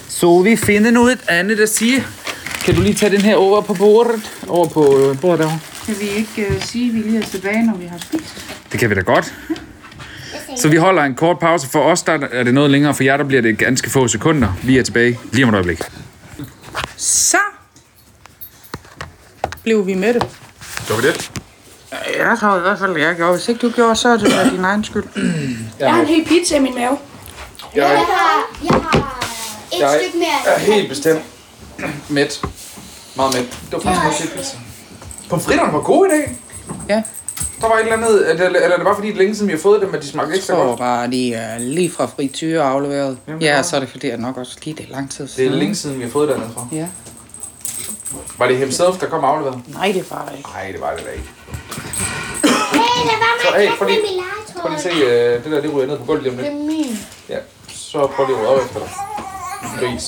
Så 0.10 0.42
vi 0.42 0.56
finder 0.56 0.92
noget 0.92 1.20
andet 1.28 1.60
at 1.60 1.70
sige. 1.70 2.04
Kan 2.66 2.76
du 2.76 2.82
lige 2.82 2.94
tage 2.94 3.12
den 3.12 3.22
her 3.22 3.36
over 3.36 3.62
på 3.62 3.74
bordet? 3.74 4.32
Over 4.48 4.68
på 4.68 4.98
øh, 4.98 5.22
bordet 5.22 5.40
derovre? 5.40 5.60
Kan 5.86 5.96
vi 6.00 6.08
ikke 6.08 6.56
uh, 6.56 6.62
sige, 6.62 6.90
at 6.90 6.96
vi 6.96 7.00
lige 7.00 7.18
er 7.20 7.26
tilbage, 7.26 7.66
når 7.66 7.78
vi 7.78 7.86
har 7.86 7.98
spist? 7.98 8.46
Det 8.72 8.80
kan 8.80 8.90
vi 8.90 8.96
da 8.96 9.02
godt. 9.02 9.34
Så 10.58 10.68
vi 10.70 10.78
holder 10.78 11.04
en 11.04 11.16
kort 11.16 11.40
pause. 11.40 11.68
For 11.68 11.80
os 11.80 12.04
der 12.04 12.28
er 12.32 12.44
det 12.44 12.54
noget 12.54 12.72
længere. 12.72 12.94
For 12.94 13.04
jer 13.04 13.18
der 13.18 13.24
bliver 13.24 13.42
det 13.42 13.58
ganske 13.58 13.90
få 13.90 14.08
sekunder. 14.08 14.54
Vi 14.64 14.78
er 14.78 14.84
tilbage 14.84 15.20
lige 15.32 15.44
om 15.44 15.50
et 15.50 15.54
øjeblik. 15.54 15.80
Så 16.98 17.38
blev 19.64 19.88
vi 19.88 19.94
med 19.94 20.14
det. 20.14 20.28
Gjorde 20.88 21.02
vi 21.02 21.08
det? 21.08 21.31
Jeg 22.18 22.38
tror 22.40 22.58
i 22.58 22.60
hvert 22.60 22.80
fald, 22.80 22.98
jeg 22.98 23.16
gjorde. 23.16 23.32
Hvis 23.34 23.48
ikke 23.50 23.68
du 23.68 23.70
gjorde, 23.72 23.96
så 23.96 24.10
er 24.10 24.18
det 24.18 24.32
da 24.32 24.50
din 24.50 24.64
egen 24.66 24.84
skyld. 24.84 25.04
Jeg 25.80 25.94
har 25.94 26.02
en 26.02 26.08
hel 26.08 26.26
pizza 26.26 26.56
i 26.56 26.60
min 26.60 26.76
mave. 26.76 26.98
Jeg 27.76 27.82
Jeg 27.82 27.88
har, 27.88 28.50
jeg 28.64 28.74
har 28.74 29.08
et 29.74 29.80
Jeg 29.80 30.00
stykke 30.02 30.18
mere. 30.18 30.56
er 30.56 30.60
helt 30.60 30.90
bestemt 30.90 31.22
mæt. 32.10 32.42
Meget 33.16 33.34
mæt. 33.36 33.44
Det 33.44 33.74
var 33.74 33.80
faktisk 33.80 34.02
meget 34.04 34.16
sygt 34.16 34.34
pizza. 34.34 34.58
Pomfritterne 35.30 35.74
var 35.74 35.82
gode 35.82 36.08
i 36.10 36.12
dag. 36.12 36.38
Ja, 36.90 37.04
Der 37.62 37.68
var 37.68 37.76
et 37.76 37.82
eller 37.82 37.94
andet, 37.94 38.30
eller, 38.32 38.46
eller 38.46 38.60
er 38.62 38.76
det 38.76 38.86
bare 38.86 38.96
fordi, 38.96 39.08
det 39.08 39.14
er 39.14 39.18
længe 39.18 39.36
siden 39.36 39.48
vi 39.48 39.54
har 39.54 39.60
fået 39.60 39.82
dem, 39.82 39.96
at 39.96 40.02
de 40.02 40.08
smagte 40.08 40.36
ekstra 40.36 40.54
så 40.54 40.64
godt? 40.64 40.80
var 40.80 41.08
de 41.08 41.40
uh, 41.58 41.62
lige 41.62 41.92
fra 41.92 42.06
frityre 42.06 42.64
afleveret. 42.64 43.18
Jamen, 43.28 43.42
Ja, 43.42 43.56
ja. 43.56 43.64
så 43.64 43.76
er 43.76 43.80
det 43.80 43.90
fordi, 43.90 44.10
at 44.10 44.20
nok 44.20 44.38
også 44.38 44.58
lige 44.64 44.76
det 44.78 44.86
er 44.90 44.92
lang 44.94 45.12
tid 45.12 45.24
Det 45.24 45.32
er 45.32 45.36
siden. 45.36 45.54
længe 45.54 45.76
siden, 45.76 45.98
vi 46.00 46.04
har 46.04 46.12
fået 46.12 46.28
det 46.28 46.36
dernede 46.38 46.54
fra. 46.54 46.68
Ja. 46.72 46.88
Var 48.38 48.48
det 48.48 48.58
himself, 48.58 49.00
der 49.00 49.10
kom 49.10 49.24
afleveret? 49.24 49.62
Nej, 49.68 49.92
det 49.92 50.12
var 50.12 50.26
det 50.30 50.38
ikke. 50.38 50.50
Nej, 50.50 50.72
det 50.72 50.82
var 50.82 50.92
det 50.96 51.06
da 51.06 51.12
ikke. 51.12 51.30
Hey, 52.44 53.06
være 53.06 53.18
Så, 53.46 53.52
med 53.58 53.68
hey, 53.68 53.78
prøv 53.78 53.88
lige- 53.88 54.02
Prøv 54.62 54.72
lige 54.72 54.82
se, 54.82 54.90
øh, 54.90 55.44
det 55.44 55.52
der, 55.52 55.62
det 55.62 55.74
ryger 55.74 55.88
ned 55.88 55.98
på 55.98 56.06
gulvet 56.06 56.24
lige 56.24 56.34
om 56.34 56.40
lidt. 56.40 56.66
min. 56.66 57.00
Ja, 57.30 57.38
så 57.70 58.08
prøv 58.08 58.26
lige 58.28 58.36
at 58.38 58.42
rydde 58.42 58.50
op 58.50 58.66
efter 58.66 58.80
dig. 58.80 58.90
Gris. 59.80 60.04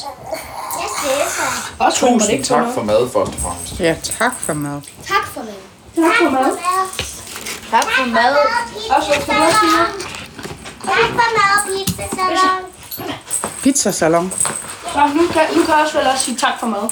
Det 1.80 1.94
Tusind 1.94 2.44
tak 2.44 2.66
for 2.76 2.84
mad, 2.84 3.10
først 3.10 3.32
og 3.34 3.40
fremmest. 3.40 3.80
Ja, 3.80 3.96
tak 4.04 4.34
for 4.40 4.54
mad. 4.54 4.82
Tak 5.08 5.26
for 5.34 5.42
mad. 5.42 5.54
Tak 5.96 6.16
for 6.24 6.30
mad. 6.30 6.58
Tak 7.72 7.84
for 7.98 8.06
mad. 8.06 8.36
Også 8.98 9.22
for 9.26 9.34
mad. 9.34 9.52
Tak 10.86 11.10
for 11.10 11.30
mad, 11.38 11.86
pizza 11.86 12.04
salon. 12.16 12.64
Pizzasalon. 13.64 14.34
Så 14.94 15.08
nu 15.16 15.28
kan, 15.34 15.42
nu 15.56 15.64
kan 15.66 15.74
jeg 15.76 15.84
også 15.84 15.98
vel 15.98 16.08
også 16.08 16.26
sige 16.26 16.38
tak 16.38 16.60
for 16.60 16.68
mad. 16.68 16.90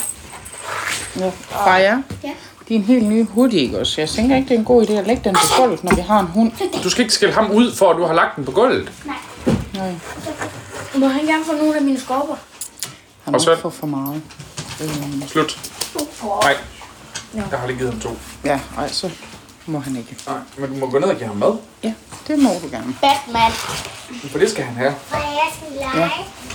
Ja. 1.19 1.31
Freja. 1.49 1.97
Ja. 2.23 2.29
Din 2.69 2.81
helt 2.81 3.03
nye 3.09 3.23
hoodie, 3.33 3.59
ikke 3.59 3.79
også? 3.79 4.01
Jeg 4.01 4.09
tænker 4.09 4.35
ikke, 4.35 4.49
det 4.49 4.55
er 4.55 4.59
en 4.59 4.65
god 4.65 4.85
idé 4.87 4.91
at 4.93 5.07
lægge 5.07 5.21
den 5.23 5.33
på 5.35 5.61
gulvet, 5.61 5.83
når 5.83 5.95
vi 5.95 6.01
har 6.01 6.19
en 6.19 6.27
hund. 6.27 6.51
Du 6.83 6.89
skal 6.89 7.01
ikke 7.01 7.13
skælde 7.13 7.33
ham 7.33 7.51
ud, 7.51 7.75
for 7.75 7.89
at 7.89 7.97
du 7.97 8.03
har 8.05 8.13
lagt 8.13 8.35
den 8.35 8.45
på 8.45 8.51
gulvet. 8.51 8.91
Nej, 9.05 9.91
Må 10.95 11.07
han 11.07 11.25
gerne 11.25 11.45
få 11.45 11.51
nogle 11.53 11.75
af 11.77 11.81
mine 11.81 11.99
skorper? 11.99 12.35
han 13.23 13.35
Og 13.35 13.39
må 13.39 13.39
så- 13.39 13.51
ikke 13.51 13.61
få 13.61 13.69
for 13.69 13.87
meget. 13.87 14.21
Slut. 15.27 15.59
Nej. 16.43 16.55
Jeg 17.51 17.59
har 17.59 17.67
lige 17.67 17.77
givet 17.77 17.91
ham 17.91 18.01
to. 18.01 18.09
Ja, 18.45 18.59
ej, 18.77 18.87
så 18.91 19.09
må 19.65 19.79
han 19.79 19.95
ikke. 19.95 20.15
Nej, 20.27 20.37
men 20.57 20.69
du 20.69 20.75
må 20.75 20.89
gå 20.91 20.99
ned 20.99 21.07
og 21.07 21.15
give 21.15 21.27
ham 21.27 21.35
mad. 21.37 21.53
Ja, 21.83 21.93
det 22.27 22.39
må 22.39 22.49
du 22.63 22.67
gerne. 22.71 22.95
Batman. 23.01 23.51
For 24.31 24.39
det 24.39 24.49
skal 24.51 24.63
han 24.63 24.75
have. 24.75 24.95
Og 25.11 25.17
jeg 25.19 25.49
skal 25.55 25.77
lege. 25.99 26.11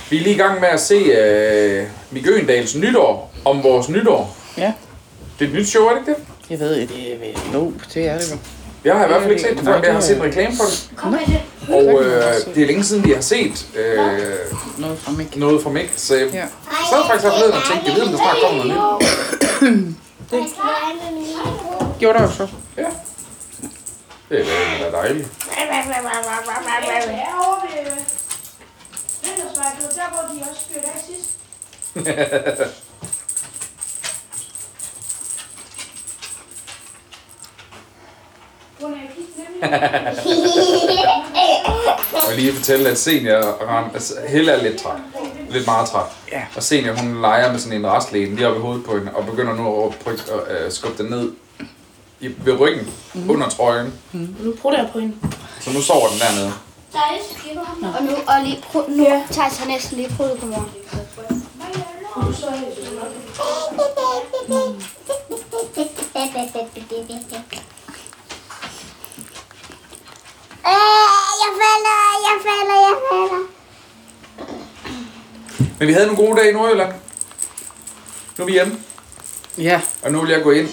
Vi 0.09 0.17
er 0.17 0.21
lige 0.21 0.35
i 0.35 0.37
gang 0.37 0.59
med 0.59 0.67
at 0.69 0.81
se 0.81 0.95
øh, 0.95 1.87
Mik 2.11 2.25
nytår 2.75 3.33
om 3.45 3.63
vores 3.63 3.89
nytår. 3.89 4.36
Ja, 4.57 4.73
Det 5.39 5.45
er 5.45 5.49
et 5.49 5.55
nyt 5.55 5.67
show, 5.67 5.85
er 5.85 5.89
det 5.93 5.99
ikke 5.99 6.11
det? 6.11 6.17
jeg 6.49 6.59
ved, 6.59 6.75
det 6.87 7.13
er 7.13 7.53
loop, 7.53 7.73
det 7.93 8.07
er 8.07 8.17
det 8.19 8.31
jo. 8.31 8.37
Jeg 8.83 8.95
har 8.95 9.03
i 9.05 9.07
hvert 9.07 9.21
fald 9.21 9.31
ikke 9.31 9.43
set 9.43 9.57
det 9.57 9.65
før, 9.65 9.81
jeg 9.81 9.91
har 9.93 9.99
det 9.99 10.03
set 10.03 10.17
en 10.17 10.23
reklame 10.23 10.55
for 10.55 10.63
det. 10.63 10.89
Kom 10.95 11.11
med 11.11 11.19
det. 11.27 11.41
Og 11.69 12.03
øh, 12.03 12.55
det 12.55 12.63
er 12.63 12.67
længe 12.67 12.83
siden, 12.83 13.03
vi 13.05 13.11
har 13.11 13.21
set 13.21 13.67
øh, 13.75 13.97
Noget 14.77 14.99
fra 14.99 15.11
Mik. 15.11 15.35
noget 15.37 15.63
fra 15.63 15.69
Mik. 15.69 15.93
Så 15.95 16.15
jeg 16.15 16.27
Ja. 16.33 16.45
sad 16.89 16.97
faktisk 17.07 17.27
forleden 17.31 17.53
og 17.53 17.61
tænkte, 17.71 17.87
jeg 17.91 17.95
ved, 17.95 18.03
om 18.03 18.09
der 18.11 18.17
snart 18.17 18.37
kommer 18.43 18.63
noget 18.63 19.01
nyt. 19.61 19.95
Lillebror. 21.17 21.95
Gjorde 21.99 22.17
der 22.19 22.23
jo 22.25 22.31
så. 22.31 22.47
Ja. 22.77 22.85
Det 24.29 24.39
er 24.39 24.91
da- 24.91 24.97
dejligt. 24.97 25.27
Ja, 25.57 25.63
over 27.47 27.61
ved 27.61 27.91
Vintersvejlet, 29.23 29.95
der 29.95 30.07
hvor 30.09 30.35
de 30.35 30.41
også 30.49 30.65
af 30.83 31.01
sidst. 31.07 31.29
Er 42.13 42.29
vil 42.29 42.39
lige 42.39 42.53
fortælle, 42.53 42.89
at 42.89 42.97
Senior 42.97 43.41
ram, 43.41 43.89
altså, 43.93 44.13
Helle 44.27 44.51
er 44.51 44.63
lidt 44.63 44.81
træt. 44.81 44.99
Lidt 45.49 45.65
meget 45.65 45.89
træt. 45.89 46.05
Ja. 46.31 46.41
Og 46.55 46.63
Senior, 46.63 46.93
hun 46.93 47.21
leger 47.21 47.51
med 47.51 47.59
sådan 47.59 47.77
en 47.77 47.87
restlægen 47.87 48.35
lige 48.35 48.47
oppe 48.47 48.59
i 48.59 48.61
hovedet 48.61 48.85
på 48.85 48.97
hende, 48.97 49.11
og 49.15 49.25
begynder 49.25 49.55
nu 49.55 49.85
at 49.85 49.95
prøve 50.03 50.17
at 50.49 50.65
uh, 50.65 50.71
skubbe 50.71 51.03
den 51.03 51.11
ned 51.11 51.31
i, 52.19 52.29
ved 52.45 52.59
ryggen, 52.59 52.93
mm. 53.13 53.29
under 53.29 53.49
trøjen. 53.49 53.93
Nu 54.13 54.53
prutter 54.61 54.79
jeg 54.79 54.89
på 54.93 54.99
hende. 54.99 55.15
Så 55.61 55.71
nu 55.73 55.81
sover 55.81 56.07
den 56.07 56.19
dernede. 56.19 56.53
Og 57.97 58.03
nu, 58.03 58.11
og 58.27 58.43
lige, 58.43 58.63
nu 58.87 59.03
ja. 59.03 59.23
tager 59.31 59.49
jeg 59.59 59.67
næsten 59.67 59.97
lige 59.97 60.09
prøvet 60.17 60.39
på 60.39 60.45
mig. 60.45 60.63
Jeg 71.43 71.51
falder, 71.61 72.26
jeg 72.37 72.43
falder, 72.47 72.75
jeg 72.87 72.95
falder. 73.11 73.43
Men 75.79 75.87
vi 75.87 75.93
havde 75.93 76.05
nogle 76.07 76.25
gode 76.27 76.37
dage 76.39 76.49
i 76.49 76.53
Nordjylland. 76.53 76.93
Nu 78.37 78.43
er 78.43 78.45
vi 78.45 78.51
hjemme, 78.51 78.79
Ja, 79.57 79.81
og 80.03 80.11
nu 80.11 80.21
vil 80.21 80.29
jeg 80.31 80.43
gå 80.43 80.51
ind 80.51 80.69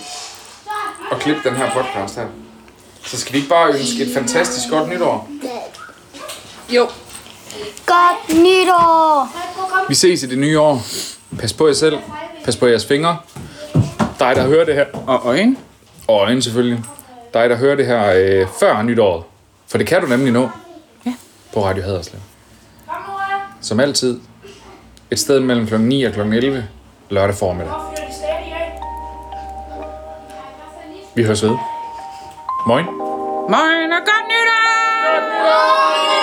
og 1.11 1.19
klippe 1.21 1.49
den 1.49 1.57
her 1.57 1.71
podcast 1.73 2.17
her. 2.17 2.27
Så 3.05 3.21
skal 3.21 3.33
vi 3.33 3.39
ikke 3.39 3.49
bare 3.49 3.69
ønske 3.69 4.03
et 4.03 4.15
fantastisk 4.15 4.69
godt 4.71 4.89
nytår? 4.89 5.29
jo. 6.69 6.89
Godt 7.87 8.29
nytår! 8.29 9.29
Vi 9.89 9.95
ses 9.95 10.23
i 10.23 10.27
det 10.27 10.39
nye 10.39 10.61
år. 10.61 10.83
Pas 11.39 11.53
på 11.53 11.67
jer 11.67 11.75
selv. 11.75 11.99
Pas 12.45 12.57
på 12.57 12.67
jeres 12.67 12.87
fingre. 12.87 13.17
Dig, 14.19 14.37
der 14.37 14.47
hører 14.47 14.65
det 14.65 14.75
her. 14.75 14.85
Og 15.07 15.21
øjne. 15.25 15.57
Og 16.09 16.21
øjne 16.21 16.43
selvfølgelig. 16.43 16.85
Dig, 17.35 17.51
der 17.51 17.57
hører 17.57 17.77
det 17.77 17.87
her 17.87 18.13
øh, 18.17 18.47
før 18.61 18.83
nytåret. 18.83 19.25
For 19.69 19.79
det 19.79 19.87
kan 19.87 20.01
du 20.01 20.07
nemlig 20.07 20.33
nå. 20.33 20.49
På 21.55 21.61
Radio 21.61 21.85
Haderslev. 21.85 22.21
Som 23.61 23.81
altid. 23.81 24.21
Et 25.11 25.19
sted 25.19 25.41
mellem 25.41 25.67
kl. 25.67 25.79
9 25.79 26.05
og 26.05 26.13
kl. 26.13 26.21
11. 26.21 26.65
Lørdag 27.11 27.35
formiddag. 27.35 27.75
Vi 31.15 31.23
høres 31.25 31.43
ved. 31.43 31.57
Moin. 32.67 32.85
Moin 33.55 33.93
og 33.93 34.03
godt 34.11 34.27
nytår! 34.33 36.14